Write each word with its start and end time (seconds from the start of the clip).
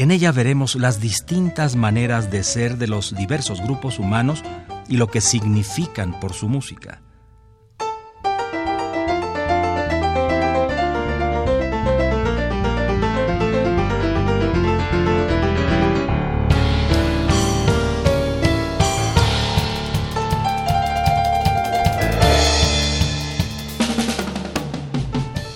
En 0.00 0.12
ella 0.12 0.30
veremos 0.30 0.76
las 0.76 1.00
distintas 1.00 1.74
maneras 1.74 2.30
de 2.30 2.44
ser 2.44 2.78
de 2.78 2.86
los 2.86 3.16
diversos 3.16 3.60
grupos 3.60 3.98
humanos 3.98 4.44
y 4.86 4.96
lo 4.96 5.08
que 5.08 5.20
significan 5.20 6.20
por 6.20 6.34
su 6.34 6.48
música. 6.48 7.02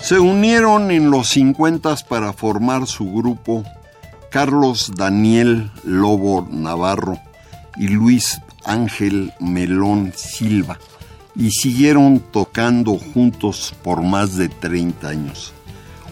Se 0.01 0.19
unieron 0.19 0.91
en 0.91 1.09
los 1.09 1.29
50 1.29 1.95
para 2.09 2.33
formar 2.33 2.87
su 2.87 3.09
grupo 3.09 3.63
Carlos 4.33 4.93
Daniel 4.95 5.69
Lobo 5.83 6.47
Navarro 6.49 7.19
y 7.77 7.87
Luis 7.89 8.41
Ángel 8.65 9.31
Melón 9.39 10.11
Silva 10.15 10.79
y 11.35 11.51
siguieron 11.51 12.19
tocando 12.19 12.97
juntos 12.97 13.75
por 13.83 14.01
más 14.01 14.35
de 14.35 14.49
30 14.49 15.07
años. 15.07 15.53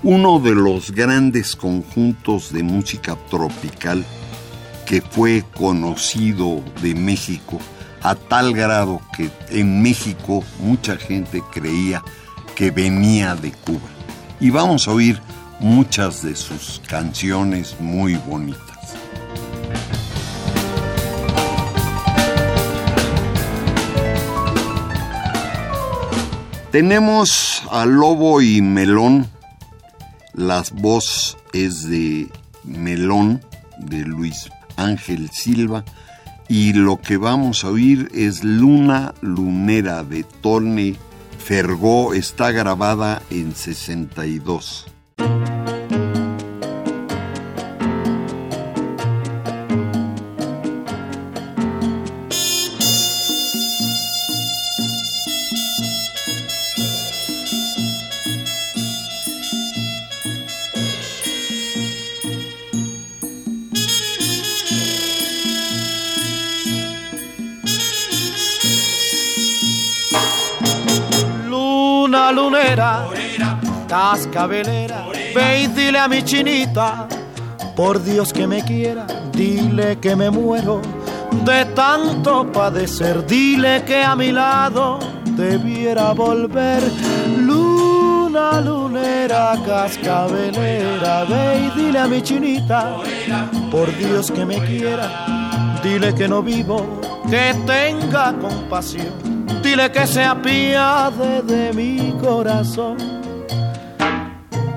Uno 0.03 0.39
de 0.39 0.53
los 0.53 0.91
grandes 0.91 1.55
conjuntos 1.55 2.53
de 2.53 2.61
música 2.61 3.17
tropical 3.28 4.05
que 4.85 5.02
fue 5.02 5.44
conocido 5.56 6.63
de 6.83 6.94
México 6.94 7.58
a 8.03 8.13
tal 8.13 8.53
grado 8.53 9.02
que 9.17 9.31
en 9.50 9.81
México 9.81 10.44
mucha 10.59 10.95
gente 10.95 11.41
creía 11.52 12.03
que 12.53 12.69
venía 12.69 13.33
de 13.33 13.52
Cuba. 13.52 13.89
Y 14.39 14.52
vamos 14.52 14.88
a 14.88 14.91
oír 14.91 15.19
muchas 15.62 16.22
de 16.23 16.36
sus 16.36 16.81
canciones 16.88 17.76
muy 17.80 18.16
bonitas. 18.16 18.59
Tenemos 26.72 27.64
a 27.72 27.86
Lobo 27.86 28.42
y 28.42 28.62
Melón. 28.62 29.28
La 30.34 30.64
voz 30.73 31.38
es 31.53 31.90
de 31.90 32.30
Melón, 32.64 33.42
de 33.78 34.00
Luis 34.00 34.50
Ángel 34.75 35.30
Silva. 35.31 35.86
Y 36.50 36.73
lo 36.73 37.00
que 37.00 37.18
vamos 37.18 37.64
a 37.64 37.70
oír 37.70 38.09
es 38.14 38.44
Luna 38.44 39.14
Lunera 39.22 40.03
de 40.03 40.23
Tony 40.23 40.98
Fergó 41.42 42.14
está 42.14 42.52
grabada 42.52 43.22
en 43.31 43.56
62. 43.56 44.91
Cascabelera, 74.11 75.05
ve 75.33 75.61
y 75.61 75.67
dile 75.67 75.99
a 75.99 76.07
mi 76.09 76.22
chinita, 76.22 77.07
por 77.77 78.03
Dios 78.03 78.33
que 78.33 78.45
me 78.45 78.61
quiera, 78.61 79.07
dile 79.31 79.99
que 79.99 80.17
me 80.17 80.29
muero 80.29 80.81
de 81.45 81.63
tanto 81.73 82.51
padecer, 82.51 83.25
dile 83.25 83.83
que 83.85 84.03
a 84.03 84.16
mi 84.17 84.33
lado 84.33 84.99
debiera 85.38 86.11
volver. 86.11 86.83
Luna 87.39 88.59
lunera, 88.59 89.55
cascabelera, 89.66 91.23
ve 91.23 91.67
y 91.67 91.79
dile 91.79 91.99
a 91.99 92.07
mi 92.07 92.22
chinita, 92.22 92.97
por 93.72 93.95
Dios 93.95 94.29
que 94.29 94.45
me 94.45 94.59
quiera, 94.59 95.79
dile 95.81 96.13
que 96.13 96.28
no 96.28 96.43
vivo, 96.43 96.99
que 97.29 97.55
tenga 97.66 98.33
compasión 98.33 99.31
dile 99.61 99.91
que 99.91 100.07
se 100.07 100.23
apiade 100.23 101.43
de 101.43 101.72
mi 101.73 102.13
corazón. 102.19 103.21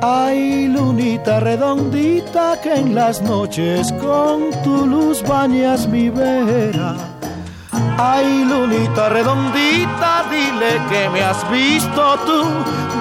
Ay, 0.07 0.69
lunita 0.69 1.41
redondita 1.41 2.61
que 2.61 2.75
en 2.75 2.95
las 2.95 3.23
noches 3.23 3.91
con 3.93 4.51
tu 4.63 4.85
luz 4.85 5.23
bañas 5.23 5.89
mi 5.89 6.11
vera. 6.11 6.95
Ay, 7.97 8.45
lunita 8.45 9.09
redondita, 9.09 10.25
dile 10.31 10.73
que 10.91 11.09
me 11.09 11.23
has 11.23 11.51
visto 11.51 12.19
tú 12.27 12.43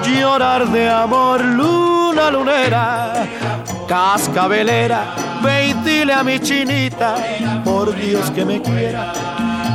llorar 0.08 0.66
de 0.68 0.88
amor, 0.88 1.44
luna 1.44 2.30
lunera, 2.30 3.26
cascabelera, 3.86 5.04
ve 5.42 5.68
y 5.68 5.72
dile 5.84 6.14
a 6.14 6.24
mi 6.24 6.40
chinita, 6.40 7.16
por 7.62 7.94
Dios 7.94 8.30
que 8.30 8.46
me 8.46 8.62
quiera, 8.62 9.12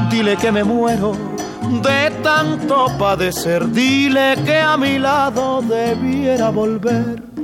dile 0.10 0.36
que 0.36 0.52
me 0.52 0.64
muero 0.64 1.29
de 1.70 2.12
tanto 2.24 2.88
padecer, 2.98 3.70
dile 3.72 4.36
que 4.44 4.58
a 4.58 4.76
mi 4.78 4.98
lado 4.98 5.62
debiera 5.62 6.50
volver. 6.50 7.39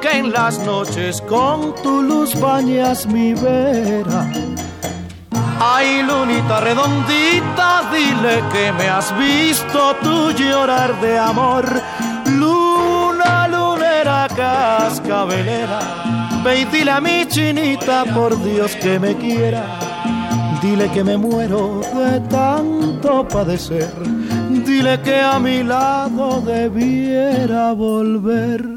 Que 0.00 0.18
en 0.18 0.32
las 0.32 0.58
noches 0.60 1.20
con 1.22 1.74
tu 1.82 2.02
luz 2.02 2.38
bañas 2.40 3.06
mi 3.06 3.34
vera. 3.34 4.30
Ay, 5.60 6.02
lunita 6.02 6.60
redondita, 6.60 7.90
dile 7.92 8.42
que 8.52 8.72
me 8.72 8.88
has 8.88 9.16
visto 9.18 9.96
tú 10.02 10.30
llorar 10.32 11.00
de 11.00 11.18
amor. 11.18 11.64
Luna, 12.38 13.48
lunera, 13.48 14.26
cascabelera, 14.34 15.80
ve 16.44 16.60
y 16.60 16.64
dile 16.66 16.90
a 16.90 17.00
mi 17.00 17.26
chinita, 17.26 18.04
por 18.14 18.42
Dios 18.42 18.74
que 18.76 18.98
me 18.98 19.14
quiera. 19.16 19.64
Dile 20.60 20.90
que 20.90 21.04
me 21.04 21.16
muero 21.16 21.80
de 21.94 22.20
tanto 22.20 23.26
padecer. 23.28 23.92
Dile 24.48 25.00
que 25.02 25.20
a 25.20 25.38
mi 25.38 25.62
lado 25.62 26.40
debiera 26.40 27.72
volver. 27.72 28.73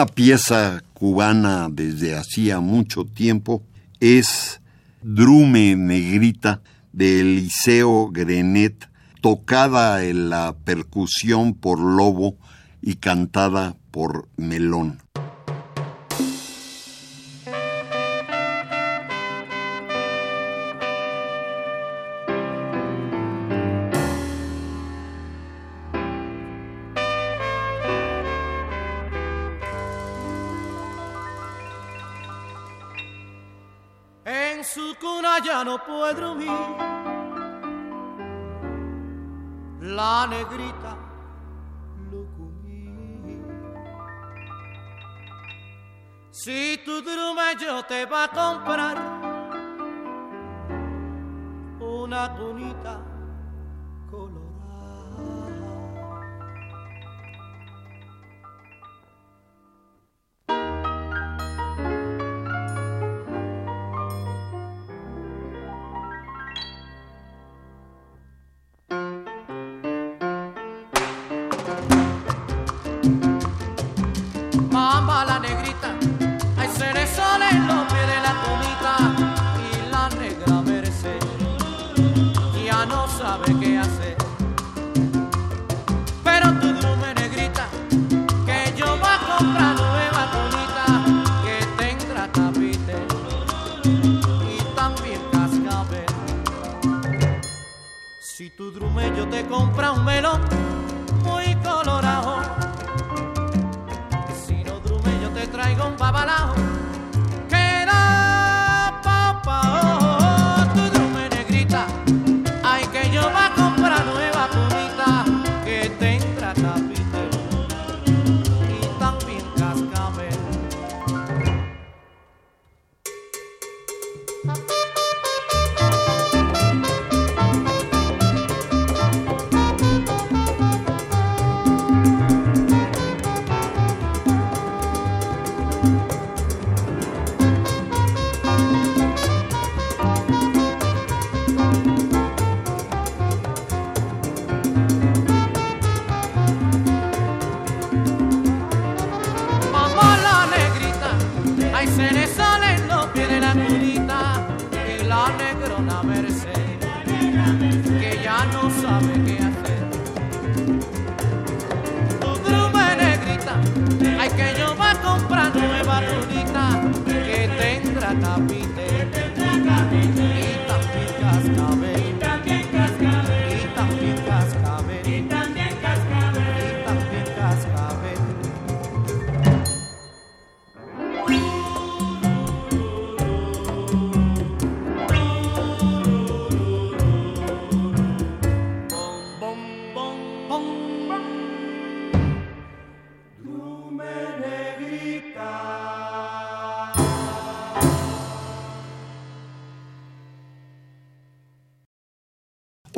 Una 0.00 0.06
pieza 0.06 0.82
cubana 0.94 1.68
desde 1.70 2.16
hacía 2.16 2.60
mucho 2.60 3.04
tiempo 3.04 3.62
es 4.00 4.62
Drume 5.02 5.76
Negrita 5.76 6.62
de 6.90 7.20
Eliseo 7.20 8.08
Grenet, 8.10 8.88
tocada 9.20 10.02
en 10.02 10.30
la 10.30 10.56
percusión 10.64 11.52
por 11.52 11.80
Lobo 11.80 12.38
y 12.80 12.94
cantada 12.94 13.76
por 13.90 14.26
Melón. 14.38 15.02
En 34.60 34.66
su 34.66 34.94
cuna 35.00 35.38
ya 35.42 35.64
no 35.64 35.82
puede 35.82 36.20
dormir 36.20 36.50
la 39.80 40.26
negrita 40.26 40.98
Lucumí. 42.10 43.40
Si 46.30 46.78
tu 46.84 47.00
drume 47.00 47.56
yo 47.58 47.82
te 47.84 48.04
va 48.04 48.24
a 48.24 48.28
comprar 48.28 48.98
una 51.80 52.36
cunita 52.36 53.09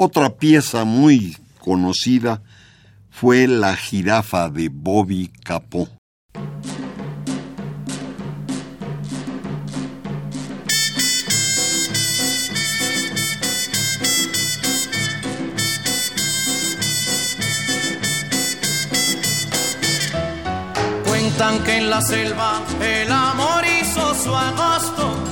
Otra 0.05 0.31
pieza 0.31 0.85
muy 0.85 1.37
conocida 1.61 2.43
fue 3.09 3.47
La 3.47 3.77
jirafa 3.77 4.51
de 4.51 4.69
Bobby 4.69 5.31
Capó. 5.45 5.89
Cuentan 21.07 21.63
que 21.63 21.77
en 21.77 21.91
la 21.91 22.03
selva 22.03 22.61
el 22.81 23.13
amor 23.13 23.63
hizo 23.81 24.15
su 24.17 24.35
agosto. 24.35 25.32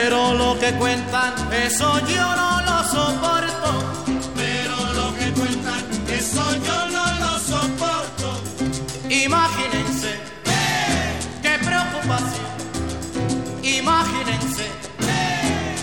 Pero 0.00 0.32
lo 0.32 0.56
que 0.60 0.72
cuentan, 0.74 1.34
eso 1.52 1.90
yo 2.06 2.26
no 2.40 2.50
lo 2.68 2.78
soporto. 2.84 3.70
Pero 4.36 4.76
lo 4.98 5.06
que 5.18 5.32
cuentan, 5.32 5.82
eso 6.08 6.44
yo 6.66 6.78
no 6.96 7.04
lo 7.24 7.32
soporto. 7.40 8.28
Imagínense, 9.10 10.10
qué 11.42 11.54
preocupación. 11.68 12.48
Imagínense, 13.64 14.66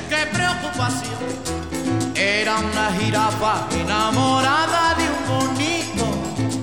qué 0.09 0.21
preocupación. 0.31 1.19
Era 2.15 2.55
una 2.59 2.87
jirafa 2.97 3.67
enamorada 3.81 4.95
de 4.95 5.05
un 5.15 5.23
bonito. 5.33 6.05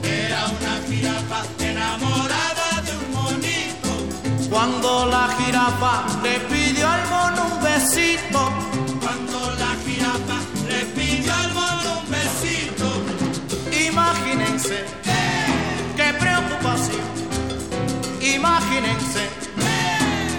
Era 0.02 0.40
una 0.56 0.74
jirafa 0.88 1.40
enamorada 1.60 2.68
de 2.86 2.92
un 3.02 3.12
monito. 3.12 3.90
Cuando 4.48 5.06
la 5.06 5.28
jirafa 5.38 6.04
le 6.22 6.40
besito. 7.82 8.52
Cuando 9.00 9.38
la 9.58 9.74
jirafa 9.84 10.38
le 10.68 10.84
pidió 10.96 11.34
al 11.34 11.52
mono 11.52 12.00
un 12.00 12.10
besito. 12.10 12.88
Imagínense, 13.88 14.84
qué 15.96 16.14
preocupación. 16.14 17.02
Imagínense, 18.20 19.22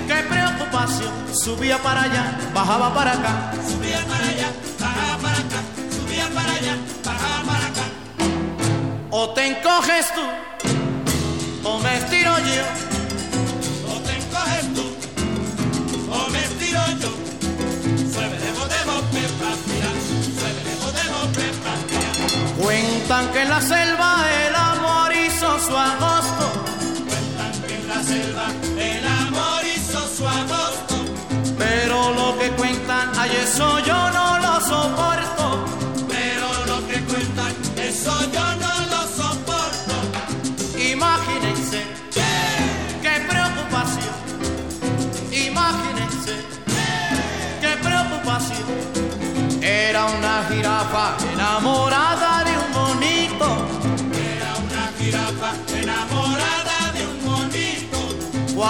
qué 0.07 0.23
preocupación. 0.29 1.11
Subía 1.33 1.77
para 1.79 2.03
allá, 2.03 2.37
bajaba 2.53 2.93
para 2.93 3.11
acá. 3.11 3.51
Subía 3.67 4.01
para 4.05 4.27
allá, 4.29 4.49
bajaba 4.79 5.17
para 5.21 5.37
acá. 5.37 5.59
Subía 5.91 6.27
para 6.33 6.51
allá, 6.53 6.77
bajaba 7.03 7.43
para 7.45 7.65
acá. 7.67 7.85
O 9.11 9.29
te 9.31 9.47
encoges 9.47 10.05
tú, 10.15 10.25
o 11.69 11.79
me 11.79 11.97
estiro 11.97 12.37
yo. 12.39 12.92
Cuentan 23.13 23.31
que 23.31 23.41
en 23.43 23.49
la 23.49 23.61
selva 23.61 24.25
el 24.47 24.55
amor 24.55 25.13
hizo 25.13 25.59
su 25.59 25.77
agosto. 25.77 26.45
Cuentan 27.07 27.61
que 27.67 27.75
en 27.75 27.87
la 27.87 28.01
selva 28.01 28.45
el 28.75 29.05
amor 29.05 29.61
hizo 29.75 29.99
su 30.17 30.27
agosto. 30.27 30.95
Pero 31.55 32.11
lo 32.15 32.39
que 32.39 32.49
cuentan, 32.53 33.11
ay, 33.15 33.29
eso 33.43 33.77
yo 33.85 34.09
no 34.09 34.39
lo 34.39 34.61
soporto. 34.61 35.42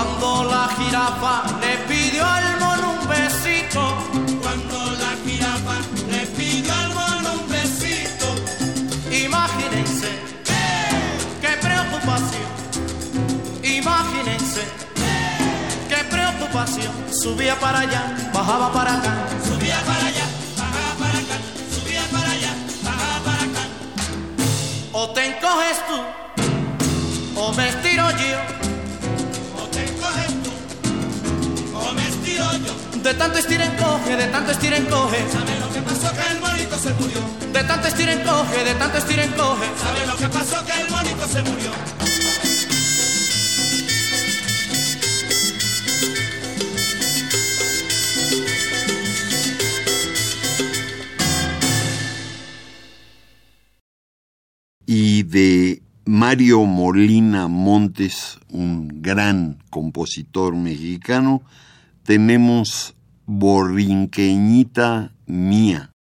Cuando 0.04 0.44
la 0.52 0.68
jirafa 0.78 1.44
le 1.62 1.78
pidió 1.88 2.26
al 2.26 2.60
mono 2.60 3.00
un 3.00 3.08
besito, 3.08 3.82
Cuando 4.42 4.78
la 5.02 5.12
jirafa 5.24 5.76
le 6.12 6.26
pidió 6.36 6.74
al 6.74 6.94
mono 6.94 7.30
un 7.42 7.50
besito, 7.50 8.28
imagínense 9.10 10.10
qué 11.42 11.52
preocupación, 11.62 12.50
imagínense 13.64 14.64
qué 15.88 16.04
preocupación. 16.12 16.94
Subía 17.22 17.58
para 17.60 17.80
allá, 17.80 18.04
bajaba 18.34 18.74
para 18.74 18.98
acá, 18.98 19.14
de 34.24 34.30
tanto 34.32 34.52
estira 34.52 34.78
encoge, 34.78 35.18
¿Sabe 35.30 35.60
lo 35.60 35.70
que 35.74 35.82
pasó? 35.82 36.14
Que 36.14 36.34
el 36.34 36.40
monito 36.40 36.78
se 36.78 36.94
murió. 36.94 37.20
de 37.52 37.64
tanto 37.64 37.88
estira 37.90 38.14
encoge, 38.14 38.64
de 38.64 38.76
tanto 38.76 38.98
estira 38.98 39.24
encoge. 39.26 39.66
¿Sabe 39.78 40.08
lo 40.08 40.16
que 40.16 40.28
pasó? 40.30 40.66
Que 40.66 40.82
el 40.82 40.90
monito 40.90 41.28
se 41.28 41.42
murió. 41.42 41.72
y 54.86 55.24
de 55.24 55.82
Mario 56.06 56.66
Molina 56.66 57.48
Montes, 57.48 58.38
un 58.50 59.02
gran 59.02 59.58
compositor 59.70 60.56
mexicano, 60.56 61.42
tenemos 62.04 62.94
Borinqueñita 63.26 65.12
Mía. 65.28 65.92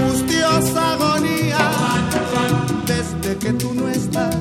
Angustiosa 0.00 0.92
agonía. 0.92 1.58
Desde 2.86 3.36
que 3.38 3.52
tú 3.52 3.74
no 3.74 3.88
estás, 3.88 4.34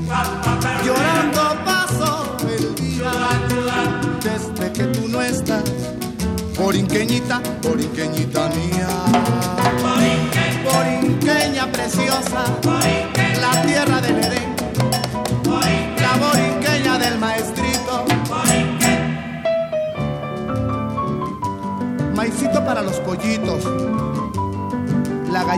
llorando 0.85 1.41
paso 1.65 2.37
el 2.47 2.75
día 2.75 3.11
desde 4.23 4.71
que 4.71 4.83
tú 4.85 5.07
no 5.07 5.21
estás. 5.21 5.63
Borinqueñita, 6.57 7.41
borinqueñita 7.61 8.49
mía. 8.49 9.38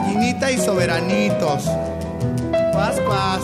Gallinita 0.01 0.51
y 0.51 0.58
soberanitos. 0.58 1.65
Paz, 2.74 3.00
paz. 3.08 3.41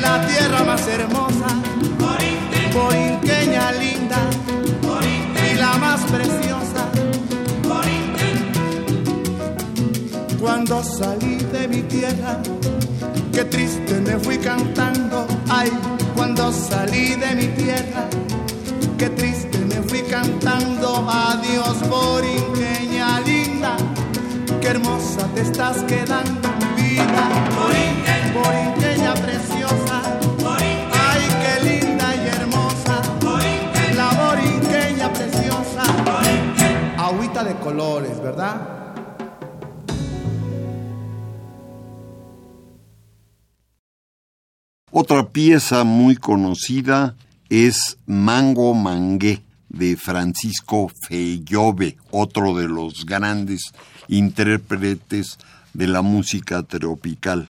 La 0.00 0.26
tierra 0.26 0.64
más 0.64 0.86
hermosa, 0.86 1.46
borinqueña 2.72 3.72
linda 3.72 4.18
y 5.50 5.54
la 5.56 5.74
más 5.78 6.00
preciosa. 6.02 6.88
Cuando 10.40 10.82
salí 10.82 11.19
de 11.19 11.19
mi 11.70 11.82
tierra, 11.82 12.42
qué 13.32 13.44
triste 13.44 14.00
me 14.00 14.18
fui 14.18 14.38
cantando. 14.38 15.26
Ay, 15.48 15.70
cuando 16.16 16.52
salí 16.52 17.14
de 17.14 17.34
mi 17.36 17.46
tierra, 17.46 18.08
qué 18.98 19.08
triste 19.10 19.58
me 19.58 19.80
fui 19.88 20.02
cantando. 20.02 21.06
Adiós, 21.08 21.76
borinqueña 21.88 23.20
linda, 23.20 23.76
qué 24.60 24.68
hermosa 24.68 25.28
te 25.34 25.42
estás 25.42 25.84
quedando, 25.84 26.48
vida. 26.76 27.22
Borinqueña 28.34 29.14
preciosa, 29.14 30.02
ay, 31.08 31.22
qué 31.42 31.54
linda 31.68 32.06
y 32.16 32.28
hermosa. 32.36 33.00
La 33.96 34.10
borinqueña 34.22 35.12
preciosa, 35.12 35.82
agüita 36.98 37.44
de 37.44 37.54
colores, 37.56 38.20
¿verdad? 38.20 38.79
Otra 45.10 45.28
pieza 45.28 45.82
muy 45.82 46.14
conocida 46.14 47.16
es 47.48 47.98
Mango 48.06 48.74
Mangué 48.74 49.42
de 49.68 49.96
Francisco 49.96 50.88
Fellove, 51.08 51.96
otro 52.12 52.54
de 52.54 52.68
los 52.68 53.04
grandes 53.06 53.72
intérpretes 54.06 55.36
de 55.74 55.88
la 55.88 56.02
música 56.02 56.62
tropical. 56.62 57.48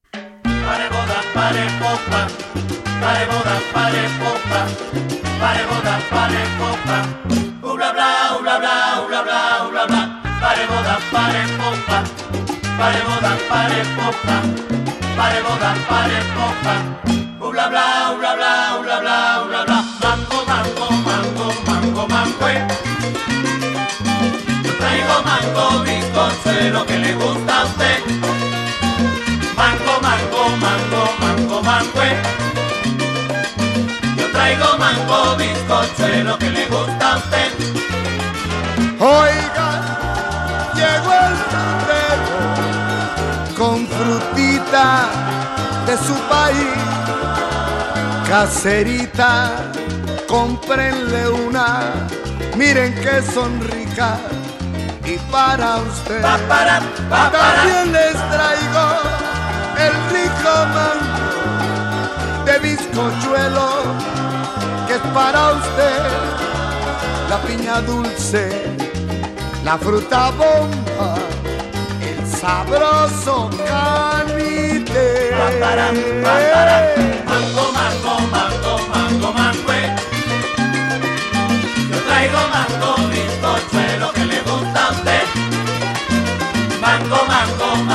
Ubla 17.41 17.69
bla, 17.69 18.13
ubla 18.15 18.35
bla, 18.37 18.53
ubla 18.79 19.01
bla, 19.01 19.43
ubla 19.45 19.65
bla, 19.65 19.79
mango, 20.03 20.39
mango, 20.51 20.87
mango, 21.07 21.47
mango, 21.67 22.03
mango, 22.09 22.49
yo 24.65 24.73
traigo 24.79 25.17
mango, 25.29 25.65
bizcochuelo 25.85 26.81
que 26.87 26.99
le 26.99 27.13
gusta 27.15 27.61
a 27.61 27.65
usted. 27.65 27.99
Mango, 29.57 29.95
mango, 30.07 30.43
mango, 30.65 31.03
mango, 31.21 31.63
mango. 31.63 32.03
eh. 32.03 32.17
Yo 34.19 34.27
traigo 34.33 34.69
mango, 34.79 35.37
bizcochuelo 35.37 36.39
que 36.39 36.51
le 36.51 36.65
gusta 36.67 37.07
a 37.13 37.17
usted. 37.19 37.51
Oiga, 39.01 39.60
caserita, 48.31 49.73
cómprenle 50.29 51.29
una, 51.31 52.07
miren 52.57 52.95
que 52.95 53.21
son 53.23 53.61
ricas 53.61 54.21
y 55.05 55.19
para 55.33 55.79
usted. 55.79 56.23
También 56.23 57.93
les 57.93 58.15
traigo 58.31 58.87
el 59.85 59.95
rico 60.15 60.53
mango 60.75 62.45
de 62.47 62.59
bizcochuelo 62.61 63.69
que 64.87 64.95
es 64.95 65.05
para 65.13 65.55
usted. 65.55 66.01
La 67.29 67.39
piña 67.43 67.81
dulce, 67.81 68.49
la 69.65 69.77
fruta 69.77 70.31
bomba, 70.31 71.17
sabroso 72.41 73.51
canite. 73.67 75.07
Matarán, 75.39 75.97
matarán, 76.23 76.85
mango, 77.27 77.65
mango, 77.79 78.15
mango, 78.35 78.73
mango, 78.93 79.33
mango. 79.33 79.73
Yo 81.91 81.99
traigo 82.09 82.41
mango, 82.55 82.91
bizcochuelo 83.11 84.13
que 84.13 84.25
le 84.25 84.41
gusta 84.49 84.87
a 84.87 84.91
usted. 84.91 85.25
Mango, 86.81 87.19
mango, 87.29 87.69
mango. 87.77 87.90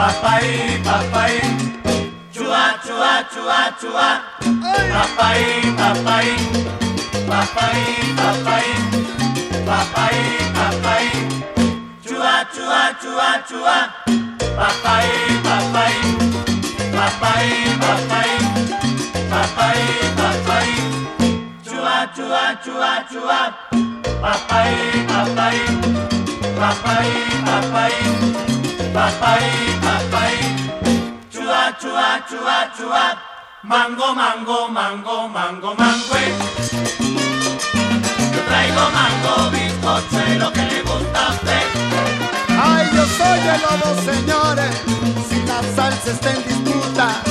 Papai, 0.00 0.80
papai, 0.82 1.36
chua, 2.32 2.72
chua, 2.80 3.20
chua, 3.32 3.60
chua. 3.78 4.08
Papai, 4.92 5.44
papai, 5.76 6.28
papai, 7.28 7.82
papai, 8.16 8.68
papai, 9.68 10.16
papai, 10.56 11.06
chua, 12.00 12.34
chua, 12.54 12.82
chua, 13.02 13.30
chua. 13.44 13.78
Papai, 14.56 15.10
papai, 15.44 15.94
papai, 16.96 17.48
papai, 17.78 18.30
papai, 19.28 19.80
papai, 20.16 20.70
chua, 21.62 21.96
chua, 22.16 22.44
chua, 22.64 22.92
chua. 23.12 23.40
Papai, 24.22 24.72
papai, 25.12 25.58
papai, 26.56 27.10
papai. 27.44 28.59
Mango, 35.40 35.74
mango. 35.74 36.16
Yo 38.32 38.40
traigo 38.48 38.84
mango, 38.96 39.50
bizcochuelo 39.50 40.52
que 40.52 40.62
le 40.62 40.82
gusta 40.82 41.26
a 41.26 41.30
usted. 41.30 41.66
Ay, 42.62 42.90
yo 42.94 43.04
soy 43.18 43.40
el 43.54 43.60
lobo, 43.66 43.88
señores, 44.10 44.74
si 45.28 45.42
la 45.46 45.60
salsa 45.74 46.10
está 46.10 46.30
en 46.32 46.42
disputa. 46.44 47.22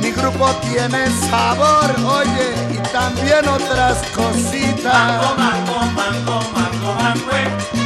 Mi 0.00 0.10
grupo 0.12 0.50
tiene 0.62 1.08
sabor, 1.30 1.90
oye, 2.06 2.54
y 2.70 2.78
también 2.92 3.46
otras 3.48 3.98
cositas. 4.14 4.94
Mango, 4.94 5.34
mango, 5.36 5.78
mango, 5.92 6.40
mango, 6.54 6.94
mango. 6.94 7.77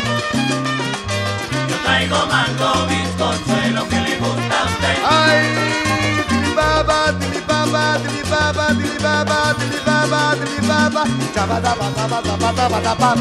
Traigo 2.03 2.27
mango, 2.27 2.87
bizcochuelo 2.89 3.89
que 3.89 4.01
le 4.01 4.17
gusta 4.19 4.59
a 4.59 4.65
usted. 4.67 4.97
Ay, 5.07 5.41
baba, 6.57 7.13
baba, 7.47 7.99
dili 7.99 8.23
baba, 8.29 8.75
dili 8.75 8.99
baba, 8.99 9.55
dili 9.55 9.79
baba, 9.87 10.35
dili 10.35 10.67
baba. 10.67 11.05
Chaba 11.33 11.61
da 11.61 11.75
ba 11.77 11.91
da 11.95 12.07
ba 12.09 12.21
da 12.21 12.37
ba 12.37 12.53
da 12.53 12.69
ba 12.69 12.81
da 12.81 12.95
ba. 12.95 13.15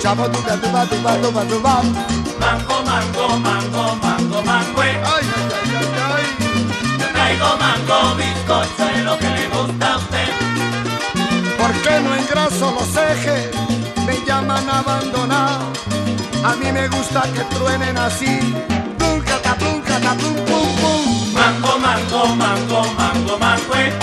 Chaba 0.00 0.28
du 0.28 0.40
da 0.46 0.56
du 0.56 0.68
ba 0.72 0.86
du 0.86 0.96
ba 1.02 1.12
du 1.20 1.30
ba 1.30 1.44
du 1.44 1.60
ba. 1.60 1.82
Mango, 2.40 2.76
mango, 2.88 3.26
mango, 3.36 3.84
mango, 4.00 4.42
mango. 4.48 4.80
Ay, 4.80 4.96
ay, 5.12 5.26
ay, 5.58 5.68
ay, 5.76 5.88
ay. 6.08 6.24
Yo 7.00 7.06
traigo 7.12 7.50
mango, 7.60 7.98
bizcocho, 8.16 8.84
es 8.96 9.04
lo 9.04 9.18
que 9.18 9.28
le 9.28 9.46
gusta 9.48 9.92
a 9.92 9.96
usted. 9.98 10.30
¿Por 11.58 11.72
qué 11.82 12.00
no 12.00 12.14
engraso 12.14 12.70
los 12.78 12.96
ejes? 12.96 13.50
Me 14.06 14.16
llaman 14.24 14.66
abandonado. 14.70 15.91
A 16.44 16.56
mí 16.56 16.72
me 16.72 16.88
gusta 16.88 17.22
que 17.32 17.40
truenen 17.54 17.96
así. 17.96 18.40
Pum, 18.98 19.20
cata, 19.20 19.54
pum, 19.56 19.80
cata, 19.80 20.14
pum, 20.14 20.34
pum, 20.46 20.68
pum. 20.80 21.32
Mango, 21.34 21.78
mango, 21.78 22.36
mango, 22.36 22.82
mango, 22.94 23.38
mango. 23.38 24.01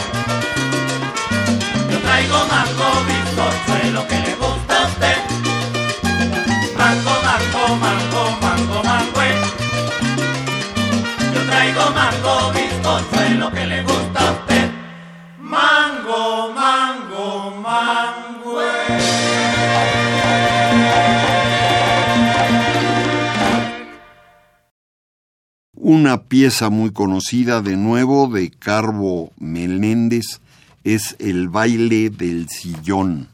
Una 25.91 26.21
pieza 26.21 26.69
muy 26.69 26.91
conocida 26.91 27.63
de 27.63 27.75
nuevo 27.75 28.27
de 28.27 28.51
Carbo 28.51 29.31
Meléndez 29.39 30.39
es 30.83 31.15
El 31.17 31.49
baile 31.49 32.11
del 32.11 32.47
sillón. 32.47 33.29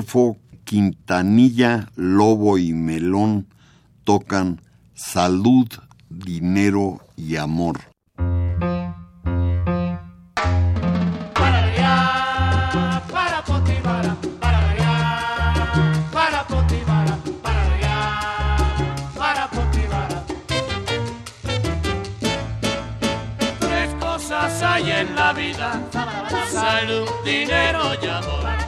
Rodolfo 0.00 0.38
Quintanilla, 0.64 1.90
Lobo 1.94 2.56
y 2.56 2.72
Melón 2.72 3.48
tocan 4.04 4.62
Salud, 4.94 5.68
Dinero 6.08 7.00
y 7.16 7.36
Amor. 7.36 7.80
salud, 26.50 27.08
dinero 27.24 27.94
y 28.02 28.06
amor. 28.06 28.59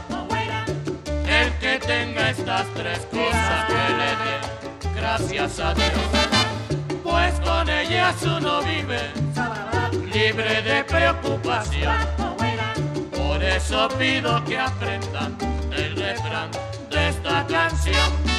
El 1.43 1.53
que 1.55 1.77
tenga 1.81 2.31
estas 2.31 2.67
tres 2.75 3.01
cosas 3.11 3.67
que 3.67 3.83
le 3.99 4.11
dé 4.23 4.95
gracias 4.95 5.59
a 5.59 5.75
Dios, 5.75 5.91
pues 7.03 7.35
con 7.41 7.69
ellas 7.69 8.15
uno 8.23 8.63
vive 8.63 9.01
libre 10.13 10.63
de 10.63 10.85
preocupación. 10.85 11.97
Por 13.11 13.43
eso 13.43 13.89
pido 13.99 14.45
que 14.45 14.57
aprendan 14.57 15.37
el 15.77 15.97
refrán 15.97 16.49
de 16.89 17.09
esta 17.09 17.45
canción. 17.49 18.32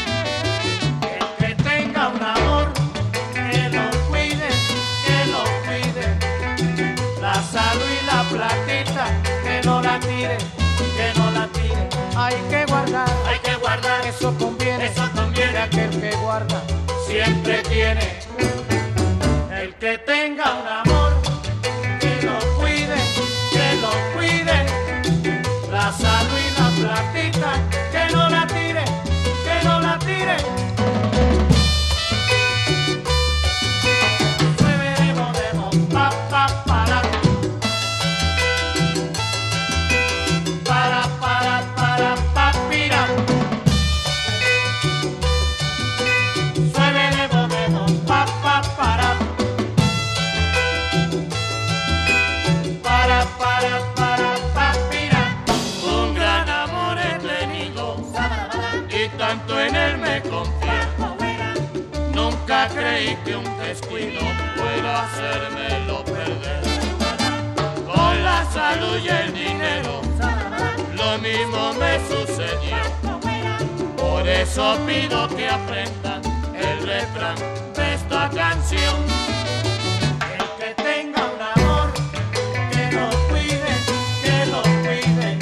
Hay 12.23 12.35
que 12.49 12.65
guardar, 12.67 13.09
hay 13.27 13.39
que 13.39 13.53
guardar. 13.57 14.05
Eso 14.05 14.33
conviene, 14.39 14.85
eso 14.85 15.03
conviene. 15.13 15.57
Aquel 15.57 15.89
que 15.89 16.15
guarda 16.15 16.63
siempre 17.05 17.61
tiene. 17.63 18.32
Salud 68.73 68.97
y 68.97 69.07
el 69.07 69.33
dinero, 69.33 70.01
lo 70.95 71.17
mismo 71.19 71.73
me 71.73 71.99
sucedió. 72.09 72.77
Por 73.97 74.27
eso 74.27 74.77
pido 74.87 75.27
que 75.29 75.47
aprendan 75.47 76.21
el 76.55 76.87
refrán 76.87 77.35
de 77.75 77.93
esta 77.93 78.29
canción. 78.29 78.95
El 80.37 80.45
que 80.59 80.83
tenga 80.83 81.21
un 81.35 81.41
amor, 81.55 81.93
que 82.71 82.91
lo 82.97 83.09
cuide, 83.29 83.73
que 84.23 84.45
lo 84.53 84.61
cuide. 84.83 85.37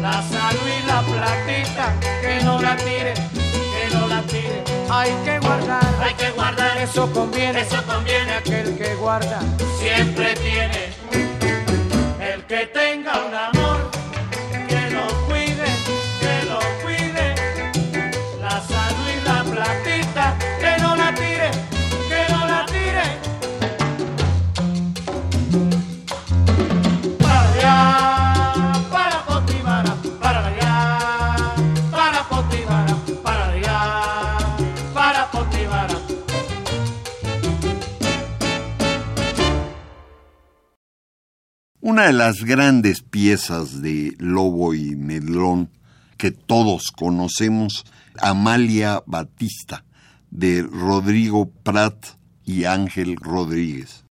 La 0.00 0.22
salud 0.22 0.68
y 0.78 0.86
la 0.86 1.00
platita, 1.02 1.94
que 2.20 2.44
no 2.44 2.60
la 2.60 2.76
tire, 2.76 3.14
que 3.14 3.94
no 3.94 4.06
la 4.06 4.22
tire. 4.22 4.62
Hay 4.88 5.10
que 5.24 5.38
guardar 5.40 5.90
hay 6.02 6.14
que 6.14 6.30
guardar. 6.30 6.78
Eso 6.78 7.10
conviene, 7.12 7.60
eso 7.60 7.82
conviene. 7.86 8.34
Aquel 8.34 8.76
que 8.76 8.94
guarda 8.94 9.40
siempre 9.78 10.34
tiene. 10.34 10.89
Que 12.50 12.66
tenga 12.66 12.89
Una 42.00 42.06
de 42.06 42.12
las 42.14 42.44
grandes 42.44 43.02
piezas 43.02 43.82
de 43.82 44.14
Lobo 44.16 44.72
y 44.72 44.96
Medlón 44.96 45.68
que 46.16 46.30
todos 46.30 46.92
conocemos, 46.92 47.84
Amalia 48.22 49.02
Batista, 49.04 49.84
de 50.30 50.62
Rodrigo 50.62 51.50
Prat 51.50 52.06
y 52.46 52.64
Ángel 52.64 53.16
Rodríguez. 53.16 54.06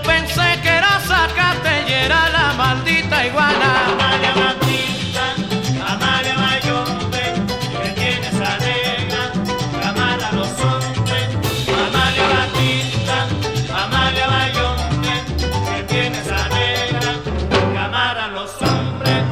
Yo 0.00 0.06
pensé 0.06 0.58
que 0.62 0.68
era 0.68 1.00
sacate 1.00 1.84
y 1.88 1.92
era 1.92 2.30
la 2.30 2.54
maldita 2.54 3.26
iguana. 3.26 3.92
Amalia 3.92 4.34
Batista, 4.34 5.34
Amalia 5.86 6.36
Bayón, 6.36 7.10
que 7.10 7.90
tienes 8.00 8.34
alegras, 8.34 9.30
amar 9.84 10.22
a 10.22 10.32
los 10.32 10.48
hombres. 10.60 11.28
Amalia 11.86 12.26
Batista, 12.36 13.28
Amalia 13.84 14.26
Bayón, 14.26 15.02
que 15.02 15.82
tienes 15.84 16.28
alegras, 16.28 17.18
amar 17.78 18.18
a 18.18 18.28
los 18.28 18.62
hombres. 18.62 19.24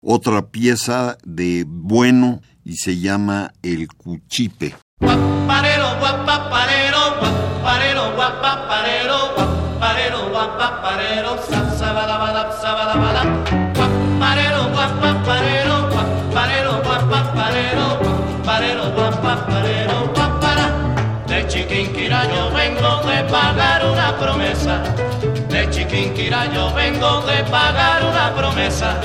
Otra 0.00 0.50
pieza 0.50 1.18
de 1.24 1.64
bueno 1.66 2.40
y 2.64 2.76
se 2.76 2.98
llama 2.98 3.52
El 3.62 3.88
Cuchipe. 3.88 4.74
Chiquinquirá 26.30 26.46
yo 26.54 26.72
vengo 26.74 27.22
de 27.22 27.42
pagar 27.50 28.04
una 28.04 28.32
promesa. 28.34 29.00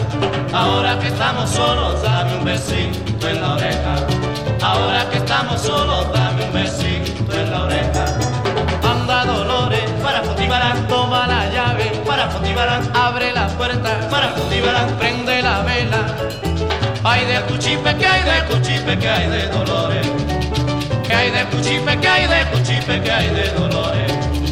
Ahora 0.53 0.99
que 0.99 1.07
estamos 1.07 1.49
solos, 1.49 2.01
dame 2.03 2.37
un 2.37 2.45
besito 2.45 3.27
en 3.27 3.41
la 3.41 3.53
oreja. 3.55 3.95
Ahora 4.61 5.09
que 5.09 5.17
estamos 5.17 5.61
solos, 5.61 6.05
dame 6.13 6.43
un 6.43 6.53
besito 6.53 7.33
en 7.33 7.51
la 7.51 7.63
oreja. 7.63 8.05
Anda 8.83 9.25
Dolores, 9.25 9.89
para 10.03 10.21
Fotibarán, 10.21 10.87
toma 10.87 11.25
la 11.25 11.49
llave, 11.49 11.85
para 12.05 12.29
Fotibarán, 12.29 12.91
abre 12.95 13.33
la 13.33 13.47
puerta, 13.47 14.07
para 14.09 14.29
Fotibarán, 14.29 14.89
prende 14.99 15.41
la 15.41 15.61
vela. 15.61 16.05
Ay 17.03 17.25
de 17.25 17.41
cuchipe, 17.41 17.95
que 17.95 18.05
hay 18.05 18.23
de 18.23 18.45
cuchipe, 18.45 18.99
que 18.99 19.09
hay 19.09 19.29
de 19.29 19.47
Dolores. 19.47 20.07
Que 21.07 21.13
hay 21.15 21.31
de 21.31 21.45
cuchipe, 21.45 21.99
que 21.99 22.07
hay 22.07 22.27
de 22.27 22.45
cuchipe, 22.51 23.01
que 23.01 23.11
hay 23.11 23.29
de 23.29 23.49
Dolores. 23.49 24.44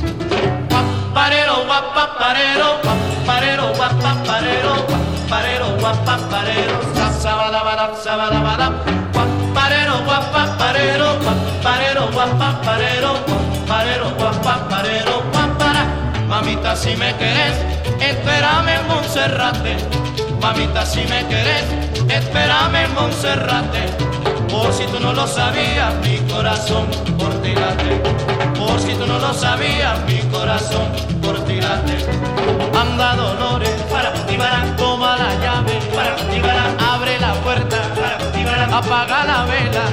Parero, 1.23 1.63
guapa, 1.63 2.17
parero, 2.19 2.81
parero, 3.25 3.73
guapa, 3.77 4.11
parero, 4.27 4.75
parero, 5.29 5.67
guapa, 5.79 6.17
parero, 6.29 6.75
sabadabada, 7.17 7.95
sabadabada. 7.95 8.83
Parero, 9.53 10.03
guapa, 10.03 10.57
parero, 10.57 11.17
parero, 11.63 12.11
guapa, 12.11 12.59
parero, 12.65 13.13
parero, 13.65 14.11
guapa, 14.17 14.67
parero, 14.67 15.23
guapara. 15.31 15.85
Mamita, 16.27 16.75
si 16.75 16.93
me 16.97 17.15
querés, 17.15 17.55
espérame 18.01 18.75
en 18.75 18.87
Monserrate. 18.89 19.77
Mamita, 20.41 20.85
si 20.85 21.05
me 21.05 21.25
querés, 21.27 21.63
espérame 22.09 22.83
en 22.83 22.93
Monserrate. 22.95 24.22
Por 24.53 24.71
si 24.71 24.85
tú 24.85 24.99
no 24.99 25.13
lo 25.13 25.25
sabías, 25.25 25.95
mi 26.03 26.17
corazón 26.31 26.85
por 27.17 27.33
ti 27.41 27.55
late. 27.55 27.89
Por 28.55 28.79
si 28.79 28.93
tú 28.93 29.07
no 29.07 29.17
lo 29.17 29.33
sabías, 29.33 29.99
mi 30.05 30.19
corazón 30.31 30.91
por 31.23 31.43
ti 31.45 31.59
late. 31.59 31.97
Anda 32.79 33.15
Dolores, 33.15 33.75
para 33.91 34.11
Fotibarán, 34.11 34.77
toma 34.77 35.17
la 35.17 35.33
llave, 35.43 35.79
para 35.95 36.15
Fotibarán, 36.17 36.77
abre 36.79 37.19
la 37.19 37.33
puerta, 37.41 37.77
para 37.95 38.19
Fotibarán, 38.19 38.71
apaga 38.71 39.25
la 39.25 39.45
vela. 39.45 39.85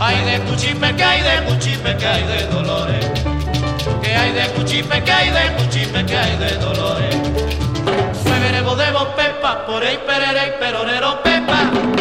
Ay 0.00 0.24
de 0.24 0.40
cuchipe, 0.40 0.96
que 0.96 1.04
hay 1.04 1.20
de 1.20 1.44
cuchipe, 1.44 1.96
que 1.98 2.06
hay 2.06 2.22
de 2.26 2.46
Dolores. 2.46 3.06
Que 4.02 4.16
hay 4.16 4.32
de 4.32 4.46
cuchipe, 4.54 5.04
que 5.04 5.12
hay 5.12 5.30
de 5.30 5.52
cuchipe, 5.56 6.06
que 6.06 6.16
hay 6.16 6.36
de 6.38 6.56
Dolores. 6.56 7.16
Sueverebo 8.22 8.74
debo 8.74 9.06
pepa, 9.14 9.66
por 9.66 9.82
ahí 9.82 9.98
perere 10.06 10.48
y 10.48 10.60
perorero 10.60 11.22
pepa. 11.22 11.95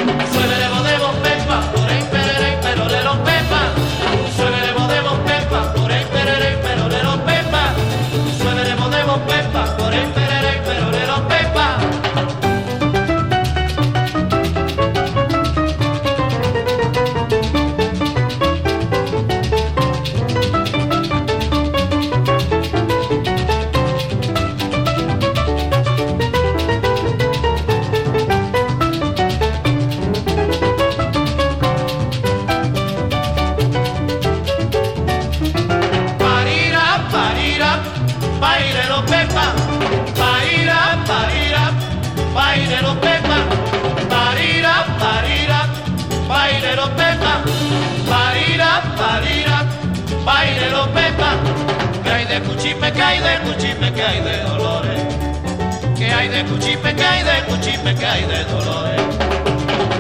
De 56.36 56.44
cuchipe, 56.46 56.96
que 56.96 57.04
hay 57.04 57.24
de 57.24 57.46
cuchipe, 57.46 57.96
que 57.96 58.06
hay 58.06 58.24
de 58.26 58.44
dolores. 58.46 59.02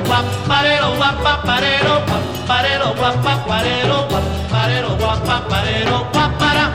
Guaparero, 0.05 0.95
guapaparero, 0.97 2.03
guaparero, 2.05 2.95
guapaparero, 2.95 4.07
guaparero, 4.09 4.97
guapaparero, 4.97 6.09
guapara. 6.11 6.65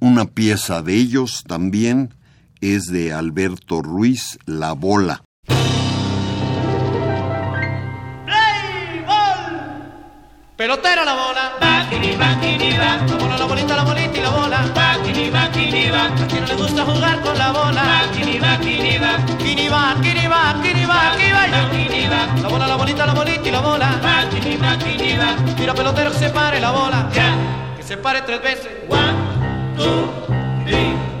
Una 0.00 0.24
pieza 0.24 0.82
de 0.82 0.94
ellos 0.94 1.44
también 1.46 2.14
es 2.60 2.86
de 2.86 3.12
Alberto 3.12 3.80
Ruiz, 3.80 4.38
La 4.44 4.72
Bola. 4.72 5.22
¡Play, 8.24 9.04
ball! 9.06 9.92
Pelotera 10.56 11.04
la 11.04 11.14
bola. 11.14 11.52
La 13.38 13.44
bolita, 13.46 13.75
le 16.46 16.54
gusta 16.54 16.84
jugar 16.84 17.20
con 17.20 17.36
la 17.36 17.50
bola. 17.50 17.82
Kini 18.12 18.38
va, 18.38 18.56
kini 18.58 18.98
va, 18.98 19.16
kini 19.38 19.68
va, 19.68 19.90
aquí 19.90 20.26
va 20.26 20.56
ba, 22.08 22.42
La 22.42 22.48
bola, 22.48 22.66
la 22.66 22.76
bolita, 22.76 23.06
la 23.06 23.14
bolita 23.14 23.48
y 23.48 23.50
la 23.50 23.60
bola. 23.60 23.98
bakini, 24.02 24.56
bakini, 24.56 25.16
ba. 25.16 25.36
Mira 25.58 25.74
pelotero 25.74 26.10
que 26.12 26.18
se 26.18 26.30
pare 26.30 26.60
la 26.60 26.70
bola. 26.70 27.08
Ya. 27.12 27.34
Que 27.76 27.82
se 27.82 27.96
pare 27.96 28.22
tres 28.22 28.42
veces. 28.42 28.68
One, 28.88 29.76
two, 29.76 30.08
three. 30.64 31.15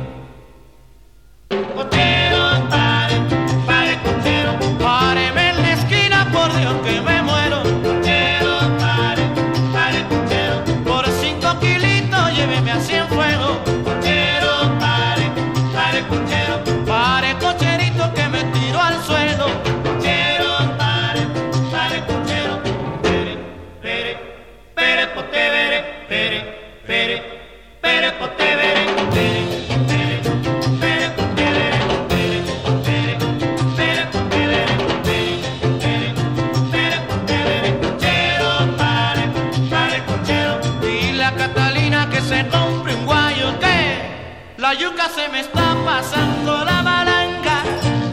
pasando 45.96 46.64
la 46.64 46.82
palanca. 46.82 47.62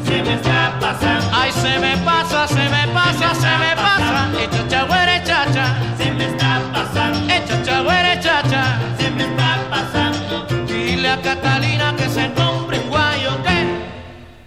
Se 0.05 0.23
me 0.23 0.33
está 0.35 0.73
pasando. 0.79 1.29
Ay, 1.33 1.51
se 1.51 1.79
me 1.79 1.97
pasa, 1.97 2.47
se 2.47 2.63
me 2.75 2.87
pasa, 2.93 3.35
se 3.35 3.53
me 3.63 3.75
pasa. 3.75 4.29
Y 4.41 4.47
chacha, 4.55 4.83
güere, 4.83 5.21
chacha. 5.23 5.65
Se 5.97 6.11
me 6.11 6.25
está 6.25 6.61
pasando. 6.73 7.19
Y 7.33 7.37
chacha, 7.47 7.81
güere, 7.81 8.19
chacha. 8.21 8.63
Se 8.97 9.09
me 9.11 9.23
está 9.23 9.49
pasando. 9.69 10.45
Dile 10.65 11.09
a 11.09 11.21
Catalina 11.21 11.93
que 11.97 12.07
se 12.07 12.29
nombre 12.29 12.79
un 12.79 12.89
guayo 12.89 13.31
que. 13.43 13.57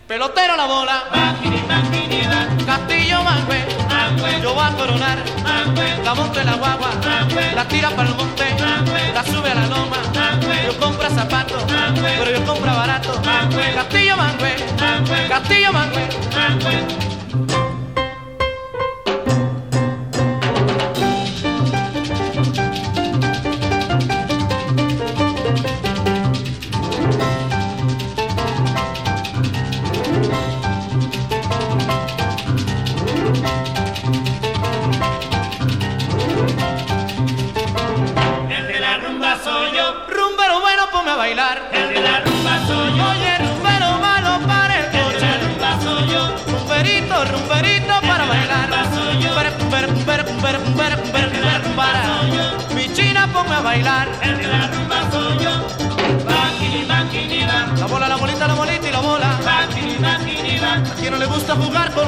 Pelotero 0.07 0.57
la 0.57 0.67
bola. 0.67 1.05
Banquini, 1.13 1.61
Castillo, 2.65 3.23
mangue 3.23 3.86
voy 4.57 4.65
a 4.65 4.71
coronar, 4.73 5.19
la 6.03 6.15
monte 6.15 6.43
la 6.43 6.55
guagua, 6.55 6.89
la 7.55 7.69
tira 7.69 7.91
para 7.91 8.09
el 8.09 8.15
monte, 8.15 8.45
la 9.13 9.23
sube 9.23 9.51
a 9.51 9.55
la 9.55 9.67
loma, 9.67 9.99
yo 10.65 10.79
compra 10.81 11.11
zapatos, 11.11 11.63
pero 12.19 12.31
yo 12.31 12.45
compra 12.45 12.73
barato, 12.73 13.21
Castillo 13.75 14.17
Mangüe, 14.17 14.57
Castillo 15.29 15.73
Mangüe. 15.73 17.16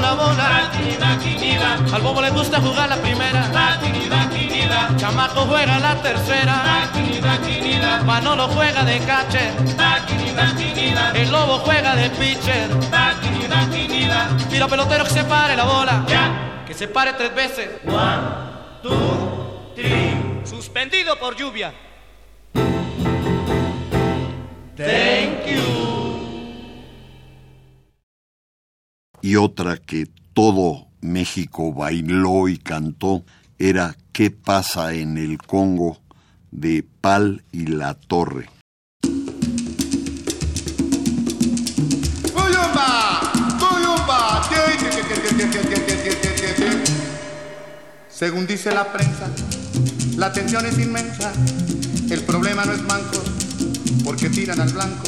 La 0.00 0.14
bola. 0.14 0.70
Al 1.92 2.02
bobo 2.02 2.20
le 2.20 2.30
gusta 2.30 2.60
jugar 2.60 2.88
la 2.88 2.96
primera. 2.96 3.50
Chamaco 4.96 5.42
juega 5.42 5.78
la 5.78 5.94
tercera. 6.02 6.90
Manolo 8.04 8.48
juega 8.48 8.84
de 8.84 8.98
catcher. 9.00 9.52
El 11.14 11.30
lobo 11.30 11.58
juega 11.58 11.94
de 11.96 12.10
pitcher. 12.10 12.68
Mira 14.50 14.68
pelotero 14.68 15.04
que 15.04 15.10
se 15.10 15.24
pare 15.24 15.56
la 15.56 15.64
bola. 15.64 16.04
Que 16.66 16.74
se 16.74 16.88
pare 16.88 17.12
tres 17.14 17.34
veces. 17.34 17.68
One, 17.86 18.82
two, 18.82 19.72
three. 19.74 20.42
Suspendido 20.44 21.18
por 21.18 21.36
lluvia. 21.36 21.72
Thank 24.76 25.46
you. 25.48 25.67
Y 29.22 29.36
otra 29.36 29.76
que 29.76 30.06
todo 30.32 30.86
México 31.00 31.72
bailó 31.72 32.48
y 32.48 32.58
cantó 32.58 33.24
era 33.58 33.96
¿Qué 34.12 34.30
pasa 34.30 34.94
en 34.94 35.16
el 35.16 35.38
Congo? 35.38 35.98
de 36.50 36.84
Pal 37.00 37.44
y 37.52 37.66
la 37.66 37.94
Torre. 37.94 38.48
Según 48.08 48.48
dice 48.48 48.74
la 48.74 48.92
prensa, 48.92 49.30
la 50.16 50.32
tensión 50.32 50.66
es 50.66 50.76
inmensa, 50.80 51.32
el 52.10 52.22
problema 52.22 52.64
no 52.64 52.72
es 52.72 52.82
manco, 52.82 53.22
porque 54.04 54.28
tiran 54.28 54.60
al 54.60 54.72
blanco. 54.72 55.04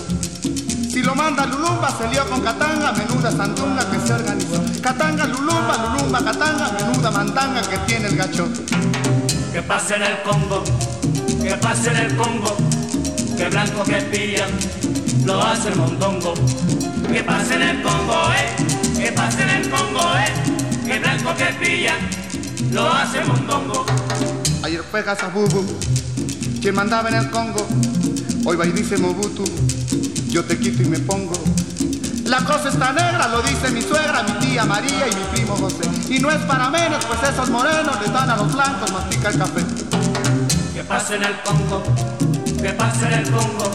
Si 0.90 1.04
lo 1.04 1.14
manda 1.14 1.46
Lulumba, 1.46 1.88
se 1.96 2.08
lió 2.08 2.28
con 2.28 2.40
Catanga, 2.40 2.90
menuda 2.90 3.30
sandunga 3.30 3.88
que 3.88 4.00
se 4.04 4.12
organizó. 4.12 4.60
Catanga, 4.82 5.24
Lulumba, 5.24 5.76
Lulumba, 5.86 6.18
Catanga, 6.24 6.72
menuda 6.72 7.12
mandanga 7.12 7.62
que 7.62 7.78
tiene 7.86 8.08
el 8.08 8.16
gacho. 8.16 8.48
Que 9.52 9.62
pase 9.62 9.94
en 9.94 10.02
el 10.02 10.20
Congo, 10.22 10.64
que 11.40 11.54
pase 11.54 11.90
en 11.90 11.96
el 11.96 12.16
Congo, 12.16 12.56
que 13.36 13.48
blanco 13.48 13.84
que 13.84 14.02
pillan, 14.02 14.50
lo 15.24 15.40
hace 15.40 15.68
el 15.68 15.76
mondongo. 15.76 16.34
Que 17.12 17.22
pase 17.22 17.54
en 17.54 17.62
el 17.62 17.82
Congo, 17.82 18.32
eh, 18.32 18.98
que 18.98 19.12
pase 19.12 19.42
en 19.44 19.50
el 19.50 19.70
Congo, 19.70 20.00
eh, 20.16 20.86
que 20.86 20.98
blanco 20.98 21.34
que 21.36 21.64
pillan, 21.64 21.98
lo 22.72 22.92
hace 22.92 23.20
el 23.20 23.28
mondongo. 23.28 23.86
Ayer 24.64 24.82
fue 24.90 25.04
Gazabubu, 25.04 25.64
quien 26.60 26.74
mandaba 26.74 27.10
en 27.10 27.14
el 27.14 27.30
Congo. 27.30 27.64
Hoy 28.44 28.56
va 28.56 28.66
y 28.66 28.72
dice 28.72 28.96
Mobutu, 28.96 29.44
yo 30.30 30.44
te 30.44 30.58
quito 30.58 30.82
y 30.82 30.86
me 30.86 30.98
pongo. 31.00 31.32
La 32.24 32.44
cosa 32.44 32.68
está 32.68 32.92
negra, 32.92 33.26
lo 33.28 33.42
dice 33.42 33.70
mi 33.70 33.82
suegra, 33.82 34.22
mi 34.22 34.46
tía 34.46 34.64
María 34.64 35.08
y 35.08 35.14
mi 35.16 35.24
primo 35.32 35.56
José. 35.56 35.88
Y 36.08 36.20
no 36.20 36.30
es 36.30 36.38
para 36.42 36.70
menos, 36.70 37.04
pues 37.04 37.20
esos 37.28 37.50
morenos 37.50 38.00
les 38.00 38.12
dan 38.12 38.30
a 38.30 38.36
los 38.36 38.52
blancos 38.52 38.92
mastica 38.92 39.30
el 39.30 39.38
café. 39.38 39.64
Que 40.72 40.84
pase 40.84 41.16
en 41.16 41.24
el 41.24 41.40
Congo, 41.42 41.82
que 42.62 42.70
pase 42.70 43.06
en 43.06 43.12
el 43.14 43.30
Congo, 43.30 43.70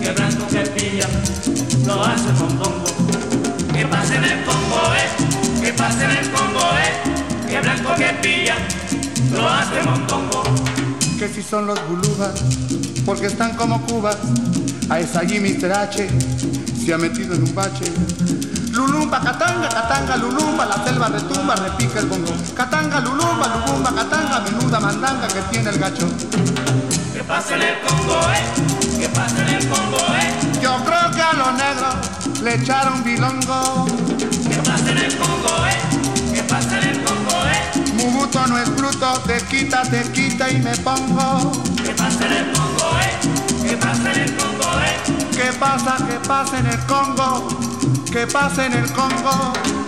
que 0.00 0.12
blanco 0.12 0.46
que 0.48 0.60
pilla, 0.60 1.08
lo 1.86 2.04
hace 2.04 2.32
mondongo. 2.32 2.84
Que 3.72 3.86
pase 3.86 4.16
en 4.16 4.24
el 4.24 4.44
Congo, 4.44 4.94
eh, 4.94 5.62
que 5.62 5.72
pase 5.72 6.04
en 6.04 6.10
el 6.10 6.30
Congo, 6.30 6.60
eh, 6.60 7.48
que 7.48 7.60
blanco 7.60 7.94
que 7.96 8.12
pilla 8.20 8.56
lo 9.32 9.48
hace 9.48 9.82
montongo. 9.82 10.42
Que 11.18 11.28
si 11.28 11.42
son 11.42 11.66
los 11.66 11.78
bulubas, 11.88 12.34
porque 13.06 13.26
están 13.26 13.56
como 13.56 13.80
cubas, 13.86 14.16
a 14.90 14.98
esa 14.98 15.20
allí 15.20 15.38
Mr. 15.38 15.72
H 15.72 16.08
se 16.84 16.92
ha 16.92 16.98
metido 16.98 17.34
en 17.34 17.44
un 17.44 17.54
bache. 17.54 17.84
Lulumba, 18.72 19.20
catanga, 19.20 19.68
catanga, 19.68 20.16
lulumba, 20.16 20.66
la 20.66 20.84
selva 20.84 21.08
retumba, 21.08 21.54
repica 21.54 22.00
el 22.00 22.06
bongo. 22.06 22.32
Catanga, 22.54 23.00
lulumba, 23.00 23.46
lulumba, 23.48 23.94
catanga, 23.94 24.40
menuda 24.40 24.80
mandanga 24.80 25.28
que 25.28 25.40
tiene 25.50 25.70
el 25.70 25.78
gacho. 25.78 26.08
Que 27.12 27.22
pase 27.24 27.54
en 27.54 27.62
el 27.62 27.80
Congo, 27.80 28.20
eh, 28.32 28.98
que 28.98 29.08
pase 29.08 29.42
en 29.42 29.48
el 29.48 29.68
Congo, 29.68 29.98
eh. 29.98 30.60
Yo 30.60 30.76
creo 30.84 31.10
que 31.14 31.22
a 31.22 31.32
los 31.34 31.52
negros 31.54 32.42
le 32.42 32.54
echaron 32.54 33.04
bilongo. 33.04 33.86
Que 34.48 34.56
pase 34.56 34.90
en 34.90 34.98
el 34.98 35.16
Congo, 35.16 35.66
eh, 35.66 36.34
que 36.34 36.42
pase 36.44 36.78
en 36.78 36.88
el 36.88 37.04
Congo, 37.04 37.44
eh. 37.46 37.92
Mubuto 37.94 38.46
no 38.46 38.58
es 38.58 38.74
bruto, 38.74 39.20
te 39.26 39.40
quita, 39.42 39.82
te 39.82 40.02
quita 40.10 40.50
y 40.50 40.58
me 40.58 40.76
pongo. 40.78 41.52
¿Qué 41.84 41.90
pasa 41.90 42.26
en 42.26 42.32
el 42.32 42.52
Congo, 42.52 42.98
eh? 43.00 43.68
¿Qué 43.68 43.76
pasa 43.76 44.12
en 44.12 44.20
el 44.20 44.36
Congo? 44.36 44.59
¿Qué 45.40 45.54
pasa, 45.54 45.96
qué 46.06 46.28
pasa 46.28 46.58
en 46.58 46.66
el 46.66 46.78
Congo? 46.80 47.48
¿Qué 48.12 48.26
pasa 48.26 48.66
en 48.66 48.74
el 48.74 48.92
Congo? 48.92 49.79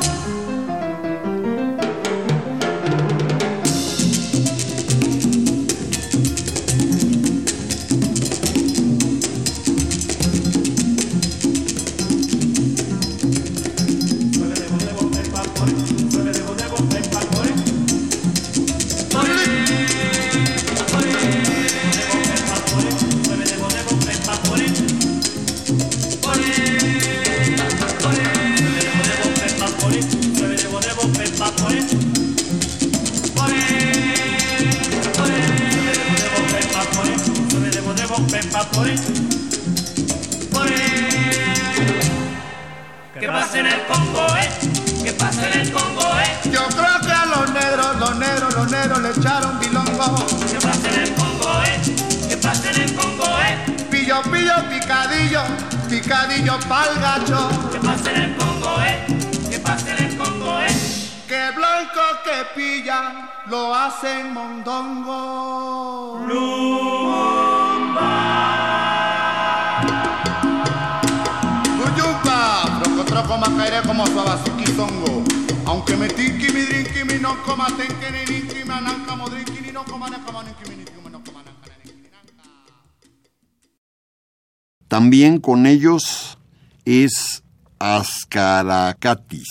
En 43.62 43.72
el 43.72 43.86
Congo, 43.86 44.26
eh? 44.36 44.48
¿Qué 45.04 45.12
pasa 45.12 45.48
en 45.48 45.60
el 45.60 45.72
Congo, 45.72 46.02
eh? 46.18 46.50
Yo 46.50 46.66
creo 46.68 47.00
que 47.06 47.12
a 47.12 47.26
los 47.26 47.50
negros, 47.52 47.96
los 48.00 48.16
negros, 48.16 48.54
los 48.54 48.70
negros 48.70 48.98
le 49.00 49.10
echaron 49.10 49.58
bilongo. 49.60 50.26
¿Qué 50.50 50.58
pasa 50.60 50.88
en 50.88 51.00
el 51.02 51.14
Congo, 51.14 51.62
eh? 51.64 51.80
¿Qué 52.28 52.36
pasa 52.36 52.70
en 52.70 52.80
el 52.80 52.94
Congo, 52.94 53.24
eh? 53.24 53.86
Pillo, 53.90 54.22
pillo, 54.22 54.54
picadillo, 54.68 55.42
picadillo 55.88 56.58
pa'l 56.68 57.00
gacho. 57.00 57.48
¿Qué 57.72 57.78
pasa 57.78 58.10
en 58.10 58.22
el 58.22 58.36
Congo, 58.36 58.82
eh? 58.82 59.06
¿Qué 59.50 59.58
pasa 59.60 59.96
en 59.96 60.04
el 60.04 60.16
Congo, 60.16 60.60
eh? 60.60 60.74
Que 61.28 61.50
blanco 61.54 62.00
que 62.24 62.44
pilla 62.54 63.30
lo 63.46 63.74
hacen 63.74 64.32
mondongo. 64.34 66.20
troco 66.26 67.41
como 73.86 74.06
suavasuki 74.06 74.66
songo. 74.76 75.24
Aunque 75.66 75.96
me 75.96 76.08
tinki 76.08 76.52
mi 76.52 76.62
drinki 76.64 77.04
mi 77.04 77.18
no 77.20 77.36
coma 77.44 77.66
tenke 77.66 78.10
ni 78.10 78.24
ninki 78.32 78.64
mi 78.64 78.72
ananka 78.72 79.16
mo 79.16 79.28
drinki 79.28 79.60
ni 79.62 79.72
no 79.72 79.84
coma 79.84 80.08
na 80.10 80.18
coma 80.18 80.42
ninki 80.42 80.68
mi 80.68 80.76
ninki 80.76 81.10
no 81.10 81.20
coma. 81.24 81.42
También 84.88 85.40
con 85.40 85.64
ellos 85.66 86.36
es 86.84 87.42
Ascaracatis. 87.78 89.48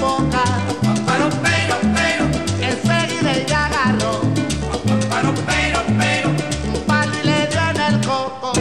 Para 0.00 1.26
un 1.26 1.32
pero, 1.42 1.76
pero, 1.94 2.24
enseguida 2.62 3.32
ella 3.32 3.66
agarró, 3.66 4.20
un 4.22 4.32
pero, 5.46 5.82
pero, 5.98 6.28
un 6.72 6.80
palo 6.86 7.12
y 7.22 7.26
le 7.26 7.46
dio 7.46 7.60
en 7.70 7.94
el 7.94 8.06
coco. 8.06 8.52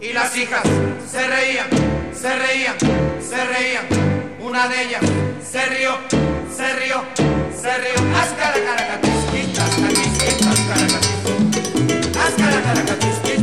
Y 0.00 0.12
las 0.12 0.36
hijas 0.36 0.62
se 1.08 1.26
reían, 1.28 1.68
se 2.12 2.36
reían, 2.36 2.74
se 3.20 3.44
reían. 3.44 3.86
Una 4.40 4.68
de 4.68 4.82
ellas 4.82 5.02
se 5.42 5.64
rió, 5.66 5.96
se 6.54 6.72
rió, 6.74 7.04
se 7.54 7.78
rió. 7.78 7.94
Ascaracaracatisquitas, 8.20 9.70
catisquitas, 9.70 10.60
caracatis. 10.68 11.10
Ascaracaracatisquitas, 12.16 12.88
catisquitas, 12.88 13.33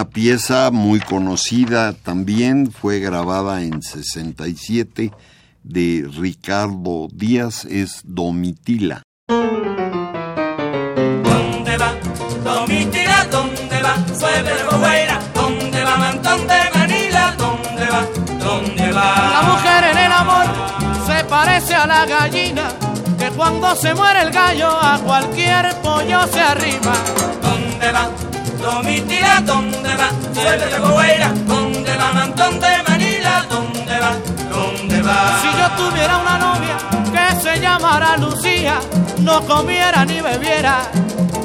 Una 0.00 0.08
pieza 0.08 0.70
muy 0.70 0.98
conocida 0.98 1.92
también 1.92 2.72
fue 2.72 3.00
grabada 3.00 3.62
en 3.62 3.82
67 3.82 5.12
de 5.62 6.10
Ricardo 6.18 7.08
Díaz, 7.12 7.66
es 7.66 8.00
Domitila. 8.04 9.02
¿Dónde 9.28 9.66
va? 11.76 11.92
Domitila, 12.42 13.26
¿dónde 13.30 13.82
va? 13.82 13.94
De 13.98 14.64
Bogueira, 14.70 15.20
¿dónde 15.34 15.84
va? 15.84 15.96
Mantón 15.98 16.46
de 16.46 16.60
Manila, 16.74 17.34
¿dónde 17.36 17.86
va? 17.90 18.06
¿Dónde 18.42 18.92
va? 18.92 19.32
La 19.32 19.42
mujer 19.52 19.84
en 19.84 19.98
el 19.98 20.12
amor 20.12 20.46
se 21.06 21.24
parece 21.24 21.74
a 21.74 21.86
la 21.86 22.06
gallina 22.06 22.70
que 23.18 23.28
cuando 23.32 23.76
se 23.76 23.94
muere 23.94 24.22
el 24.22 24.30
gallo 24.30 24.70
a 24.70 24.98
cualquier 25.00 25.74
pollo 25.82 26.26
se 26.32 26.40
arrima. 26.40 26.94
¿Dónde 27.42 27.92
va? 27.92 28.08
Domitila, 28.62 29.40
¿dónde 29.44 29.96
va? 29.96 30.10
Sueve 30.34 30.66
de 30.66 30.78
Bogueira, 30.78 31.32
¿dónde 31.46 31.96
va? 31.96 32.12
Mantón 32.12 32.60
de 32.60 32.82
Manila, 32.88 33.46
¿dónde 33.48 33.98
va? 33.98 34.12
¿Dónde 34.50 35.02
va? 35.02 35.40
Si 35.40 35.48
yo 35.58 35.68
tuviera 35.76 36.16
una 36.18 36.38
novia 36.38 36.76
que 37.12 37.40
se 37.40 37.60
llamara 37.60 38.16
Lucía, 38.18 38.78
no 39.20 39.40
comiera 39.46 40.04
ni 40.04 40.20
bebiera 40.20 40.82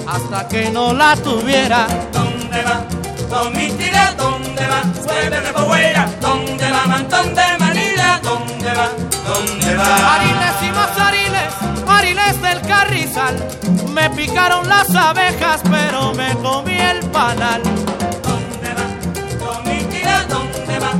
hasta 0.07 0.47
que 0.47 0.69
no 0.69 0.93
la 0.93 1.15
tuviera. 1.15 1.87
¿Dónde 2.11 2.61
va? 2.63 2.85
Domitila, 3.29 4.13
¿dónde 4.17 4.67
va? 4.67 4.81
Sueve 5.03 5.41
de 5.41 5.51
Bogueira, 5.51 6.09
¿dónde 6.21 6.71
va? 6.71 6.85
Mantón 6.85 7.33
de 7.33 7.57
Manila, 7.59 8.19
¿dónde 8.23 8.73
va? 8.73 8.89
¿Dónde 9.25 9.75
va? 9.75 10.34
Me 13.93 14.09
picaron 14.09 14.67
las 14.67 14.93
abejas 14.95 15.61
pero 15.69 16.13
me 16.13 16.33
comí 16.41 16.75
el 16.75 16.99
panal. 17.11 17.61
¿Dónde 17.63 18.73
va? 18.73 18.87
Domitila, 19.45 20.25
¿dónde 20.27 20.79
va? 20.79 20.91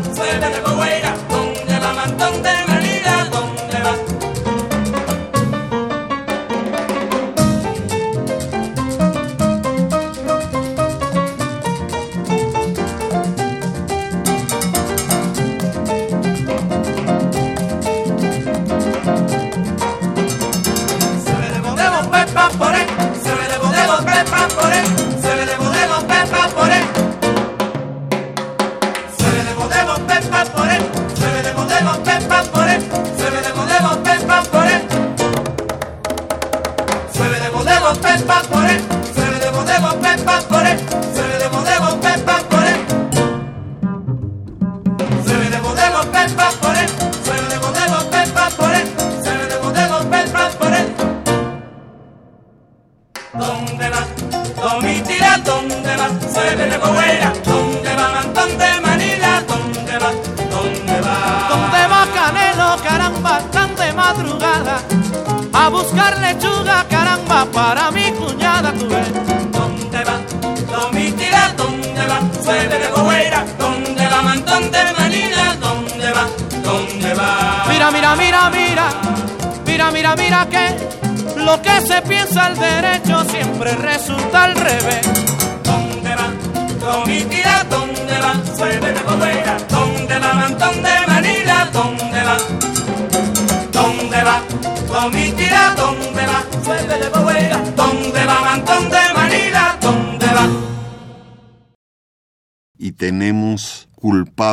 De 0.49 0.62
Bogueira, 0.62 1.14
¿dónde 1.30 1.80
va? 1.80 1.93
Mantón 1.93 2.43
de 2.43 2.53
Manila, 2.68 2.85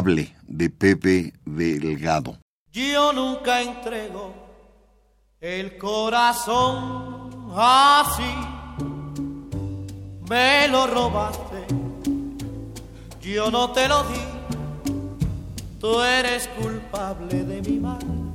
De 0.04 0.68
Pepe 0.68 1.32
Delgado. 1.44 2.36
Yo 2.72 3.12
nunca 3.12 3.62
entrego 3.62 4.34
el 5.40 5.78
corazón 5.78 7.30
así. 7.54 8.34
Me 10.28 10.66
lo 10.66 10.88
robaste, 10.88 11.66
yo 13.20 13.48
no 13.52 13.70
te 13.70 13.86
lo 13.86 14.02
di. 14.02 14.20
Tú 15.78 16.00
eres 16.02 16.48
culpable 16.48 17.44
de 17.44 17.62
mi 17.62 17.78
mal. 17.78 18.32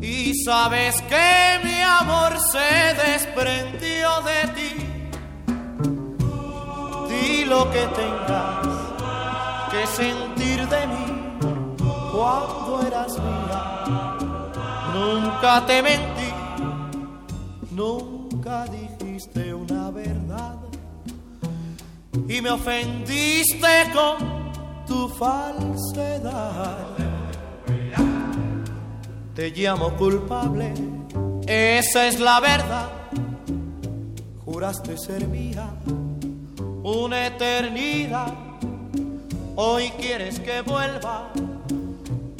Y 0.00 0.34
sabes 0.44 1.00
que 1.02 1.60
mi 1.62 1.80
amor 1.80 2.36
se 2.50 2.94
desprendió 3.10 4.22
de 4.22 4.48
ti. 4.56 4.74
Di 7.08 7.44
lo 7.44 7.70
que 7.70 7.86
tengas 7.94 8.77
sentir 9.96 10.66
de 10.68 10.86
mí 10.86 11.06
cuando 12.12 12.82
eras 12.86 13.12
mía. 13.18 14.16
Nunca 14.94 15.64
te 15.66 15.82
mentí, 15.82 16.32
nunca 17.70 18.64
dijiste 18.66 19.54
una 19.54 19.90
verdad 19.90 20.56
y 22.28 22.40
me 22.40 22.50
ofendiste 22.50 23.90
con 23.94 24.52
tu 24.86 25.08
falsedad. 25.08 26.76
Te 29.34 29.50
llamo 29.50 29.94
culpable, 29.94 30.74
esa 31.46 32.08
es 32.08 32.18
la 32.18 32.40
verdad. 32.40 32.90
Juraste 34.44 34.98
ser 34.98 35.28
mía 35.28 35.70
una 36.82 37.26
eternidad. 37.26 38.47
Hoy 39.60 39.90
quieres 39.98 40.38
que 40.38 40.60
vuelva 40.60 41.32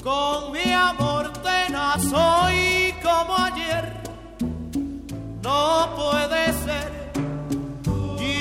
con 0.04 0.52
mi 0.52 0.72
amor 0.72 1.32
tenaz 1.42 2.12
hoy 2.12 2.94
como 3.02 3.36
ayer. 3.36 3.92
No 5.42 5.96
puede 5.96 6.52
ser, 6.52 7.10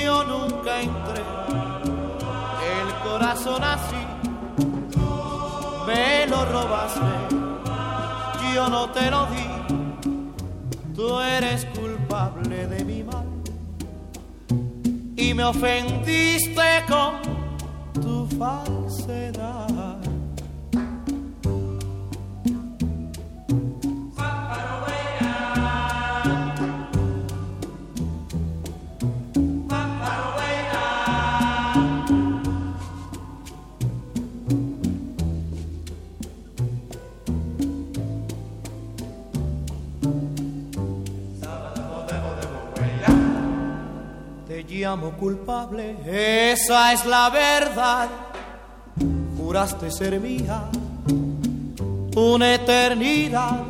yo 0.04 0.22
nunca 0.22 0.80
entré 0.80 1.22
el 2.78 2.94
corazón 3.02 3.64
así. 3.64 3.96
Me 5.84 6.28
lo 6.28 6.44
robaste, 6.44 7.34
yo 8.54 8.68
no 8.68 8.90
te 8.90 9.10
lo 9.10 9.26
di. 9.26 10.14
Tú 10.94 11.18
eres 11.18 11.64
culpable 11.64 12.68
de 12.68 12.84
mi 12.84 13.02
mal 13.02 13.26
y 15.16 15.34
me 15.34 15.42
ofendiste 15.42 16.84
con 16.86 17.37
tu 18.00 18.26
falsedad. 18.38 19.97
Llamo 44.78 45.12
culpable, 45.12 45.96
esa 46.52 46.92
es 46.92 47.04
la 47.06 47.30
verdad. 47.30 48.08
Juraste 49.36 49.90
ser 49.90 50.20
mía 50.20 50.68
una 52.18 52.54
eternidad. 52.54 53.60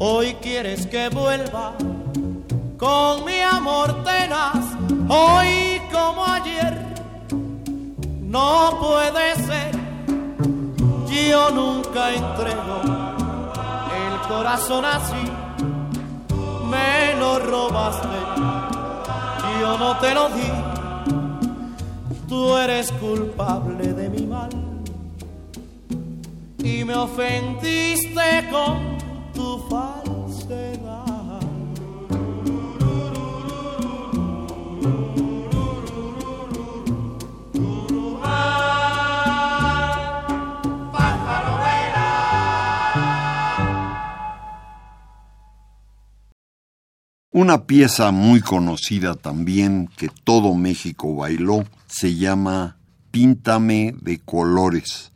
Hoy 0.00 0.34
quieres 0.42 0.86
que 0.86 1.08
vuelva 1.08 1.74
con 2.76 3.24
mi 3.24 3.40
amor 3.40 4.02
tenaz. 4.04 4.64
Hoy 5.08 5.80
como 5.92 6.24
ayer 6.24 6.76
no 8.22 8.78
puede 8.80 9.34
ser. 9.36 9.78
Yo 11.30 11.50
nunca 11.50 12.12
entrego 12.14 12.80
el 14.02 14.28
corazón 14.28 14.84
así. 14.84 15.30
Me 16.70 17.14
lo 17.18 17.38
robaste 17.38 18.57
yo 19.60 19.78
no 19.78 19.98
te 19.98 20.14
lo 20.14 20.28
di. 20.28 20.50
Tú 22.28 22.56
eres 22.56 22.92
culpable 22.92 23.92
de 23.92 24.08
mi 24.10 24.26
mal 24.26 24.50
y 26.62 26.84
me 26.84 26.94
ofendiste 26.94 28.48
con 28.50 28.97
Una 47.40 47.66
pieza 47.66 48.10
muy 48.10 48.40
conocida 48.40 49.14
también 49.14 49.88
que 49.96 50.08
todo 50.24 50.54
México 50.54 51.14
bailó 51.14 51.62
se 51.86 52.16
llama 52.16 52.78
Píntame 53.12 53.94
de 54.00 54.18
colores. 54.18 55.12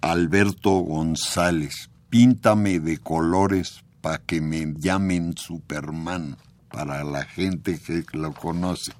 Alberto 0.00 0.70
González, 0.70 1.90
Píntame 2.10 2.78
de 2.78 2.98
colores 2.98 3.82
para 4.00 4.18
que 4.18 4.40
me 4.40 4.72
llamen 4.78 5.36
Superman, 5.36 6.36
para 6.70 7.02
la 7.02 7.24
gente 7.24 7.80
que 7.80 8.04
lo 8.12 8.32
conoce. 8.34 8.92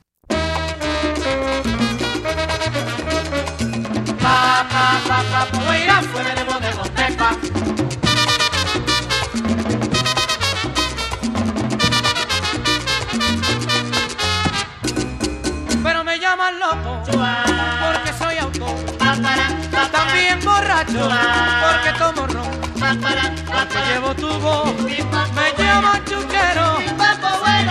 Borracho 20.98 21.42
porque 21.62 21.92
tomo 21.98 22.26
ron. 22.26 22.58
Porque 22.78 23.78
llevo 23.88 24.14
tu 24.14 24.28
voz. 24.40 24.74
Me 24.82 25.52
llaman 25.58 26.04
chuquero. 26.04 26.78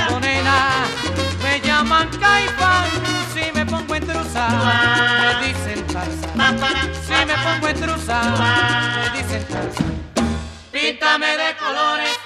Morena, 0.10 0.86
me 1.44 1.60
llaman 1.62 2.10
caipán. 2.20 2.86
Si 3.34 3.52
me 3.54 3.66
pongo 3.66 3.96
en 3.96 4.08
trusa, 4.08 4.48
me 5.22 5.48
dicen 5.48 5.88
Tarzán. 5.88 6.94
Si 7.06 7.26
me 7.26 7.36
pongo 7.44 7.68
en 7.68 7.82
trusa, 7.82 8.22
me 9.02 9.18
dicen 9.18 9.44
Tarzán. 9.46 9.98
Píntame 10.72 11.38
de 11.38 11.56
colores 11.58 12.20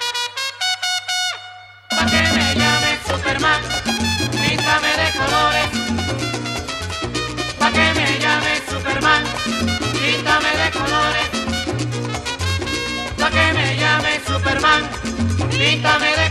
pa' 1.90 2.06
que 2.06 2.22
me 2.36 2.54
llame 2.54 2.98
Superman. 3.06 4.01
Píntame 10.02 10.50
de 10.56 10.70
colores 10.72 11.28
pa' 13.20 13.30
que 13.30 13.52
me 13.52 13.76
llame 13.76 14.20
Superman. 14.26 14.82
Píntame 15.56 16.10
de 16.16 16.21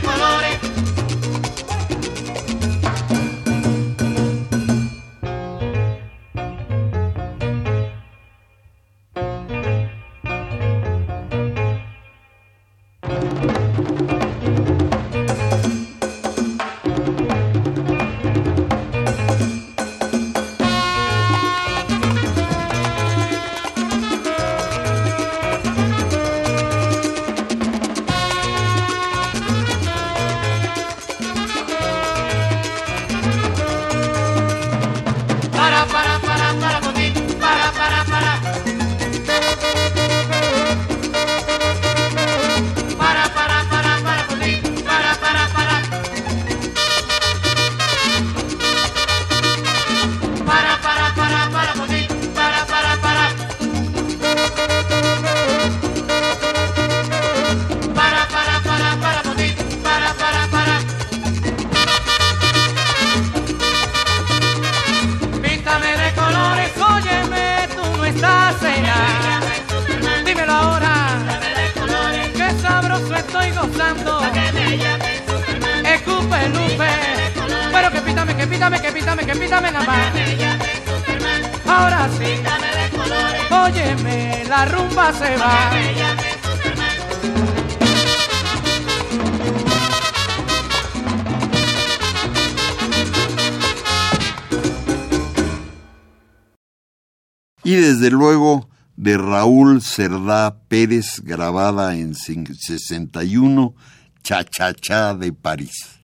luego 98.22 98.70
de 98.98 99.18
Raúl 99.18 99.82
Cerdá 99.82 100.56
Pérez, 100.68 101.22
grabada 101.24 101.96
en 101.96 102.14
61, 102.14 103.74
Cha 104.22 104.44
Cha 104.44 104.76
Cha 104.76 105.16
de 105.16 105.34
París. 105.34 106.01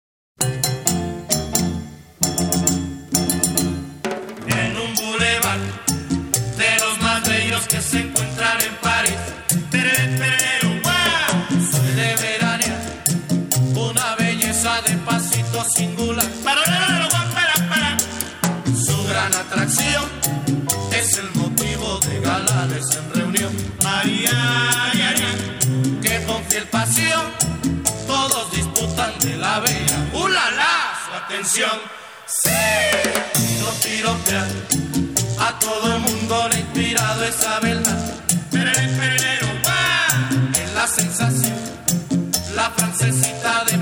Fiel 26.52 26.68
pasión 26.68 27.24
todos 28.06 28.52
disputan 28.52 29.18
de 29.20 29.38
la 29.38 29.62
bella. 29.62 29.98
¡Ulala! 30.14 30.74
Su 31.06 31.14
atención. 31.16 31.80
¡Sí! 32.28 32.50
No 33.62 33.68
tirotear. 33.84 34.48
A 35.40 35.58
todo 35.60 35.96
el 35.96 36.00
mundo 36.02 36.50
le 36.50 36.56
ha 36.58 36.60
inspirado 36.60 37.24
esa 37.24 37.60
verdad. 37.62 38.00
Perere, 38.52 38.88
perere, 39.00 39.40
guau. 39.64 40.52
Es 40.62 40.74
la 40.74 40.88
sensación. 40.88 41.58
La 42.54 42.70
francesita 42.72 43.64
de 43.66 43.78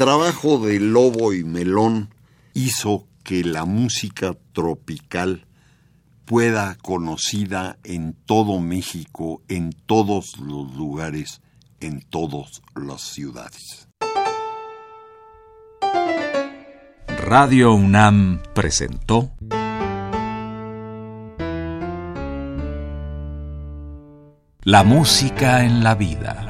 trabajo 0.00 0.58
de 0.58 0.80
Lobo 0.80 1.34
y 1.34 1.44
Melón 1.44 2.14
hizo 2.54 3.06
que 3.22 3.44
la 3.44 3.66
música 3.66 4.34
tropical 4.54 5.44
pueda 6.24 6.78
conocida 6.80 7.76
en 7.84 8.14
todo 8.14 8.60
México, 8.60 9.42
en 9.48 9.74
todos 9.84 10.38
los 10.38 10.74
lugares, 10.74 11.42
en 11.80 12.00
todas 12.00 12.62
las 12.74 13.02
ciudades. 13.02 13.90
Radio 17.22 17.74
UNAM 17.74 18.40
presentó 18.54 19.32
La 24.62 24.82
música 24.82 25.62
en 25.66 25.84
la 25.84 25.94
vida. 25.94 26.49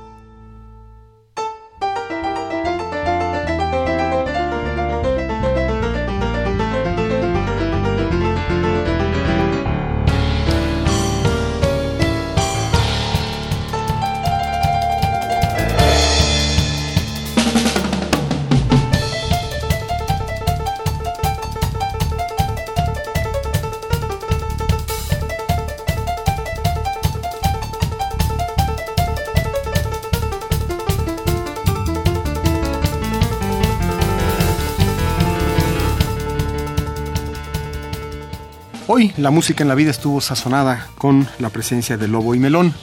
La 39.17 39.31
música 39.31 39.63
en 39.63 39.67
la 39.67 39.73
vida 39.73 39.89
estuvo 39.89 40.21
sazonada 40.21 40.87
con 40.97 41.27
la 41.39 41.49
presencia 41.49 41.97
de 41.97 42.07
Lobo 42.07 42.35
y 42.35 42.39
Melón. 42.39 42.73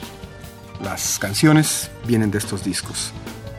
Las 0.83 1.17
canciones 1.17 1.91
vienen 2.05 2.29
de 2.29 2.39
estos 2.39 2.63
discos. 2.63 3.13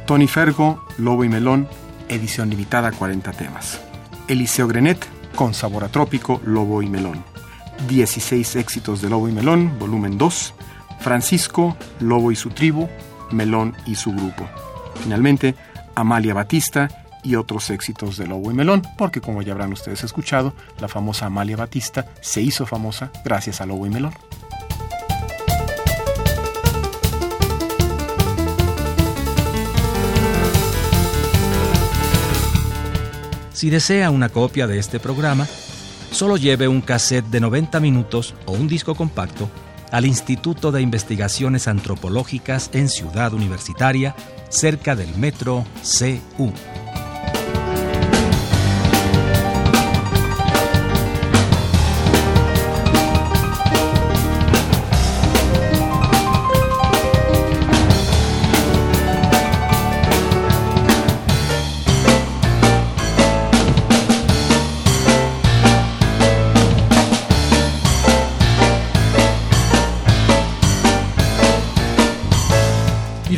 Tony 0.07 0.29
Fergo, 0.29 0.85
Lobo 0.99 1.25
y 1.25 1.31
Melón, 1.31 1.69
edición 2.09 2.51
limitada 2.51 2.93
40 2.93 3.33
temas. 3.33 3.81
Eliseo 4.29 4.69
Grenet, 4.69 5.07
con 5.35 5.55
sabor 5.55 5.85
a 5.85 5.89
trópico, 5.89 6.43
Lobo 6.45 6.83
y 6.83 6.91
Melón. 6.91 7.25
16 7.89 8.57
éxitos 8.57 9.01
de 9.01 9.09
Lobo 9.09 9.29
y 9.29 9.33
Melón, 9.33 9.79
volumen 9.79 10.19
2. 10.19 10.55
Francisco, 11.01 11.79
Lobo 12.01 12.31
y 12.31 12.37
su 12.37 12.51
tribu, 12.51 12.91
Melón 13.31 13.75
y 13.87 13.95
su 13.95 14.13
grupo. 14.13 14.47
Finalmente, 15.03 15.55
Amalia 15.95 16.35
Batista 16.35 17.00
y 17.23 17.37
otros 17.37 17.71
éxitos 17.71 18.17
de 18.17 18.27
Lobo 18.27 18.51
y 18.51 18.55
Melón, 18.55 18.83
porque 18.97 19.21
como 19.21 19.43
ya 19.43 19.53
habrán 19.53 19.73
ustedes 19.73 20.05
escuchado, 20.05 20.55
la 20.81 20.89
famosa 20.89 21.27
Amalia 21.27 21.57
Batista 21.57 22.07
se 22.21 22.41
hizo 22.41 22.67
famosa 22.67 23.11
gracias 23.25 23.61
a 23.61 23.67
Lobo 23.67 23.87
y 23.87 23.91
Melón. 23.91 24.13
Si 33.53 33.69
desea 33.69 34.09
una 34.09 34.31
copia 34.31 34.67
de 34.67 34.79
este 34.79 34.99
programa, 34.99 35.47
solo 36.11 36.39
lleve 36.39 36.67
un 36.67 36.81
cassette 36.81 37.27
de 37.27 37.41
90 37.41 37.79
minutos 37.81 38.35
o 38.47 38.53
un 38.53 38.69
disco 38.69 38.95
compacto 38.95 39.51
al 39.91 40.07
Instituto 40.07 40.73
de 40.73 40.81
Investigaciones 40.81 41.69
Antropológicas 41.69 42.71
en 42.73 42.89
Ciudad 42.89 43.35
Universitaria, 43.35 44.15
cerca 44.49 44.97
del 44.97 45.15
metro 45.17 45.67
CU. 45.83 46.53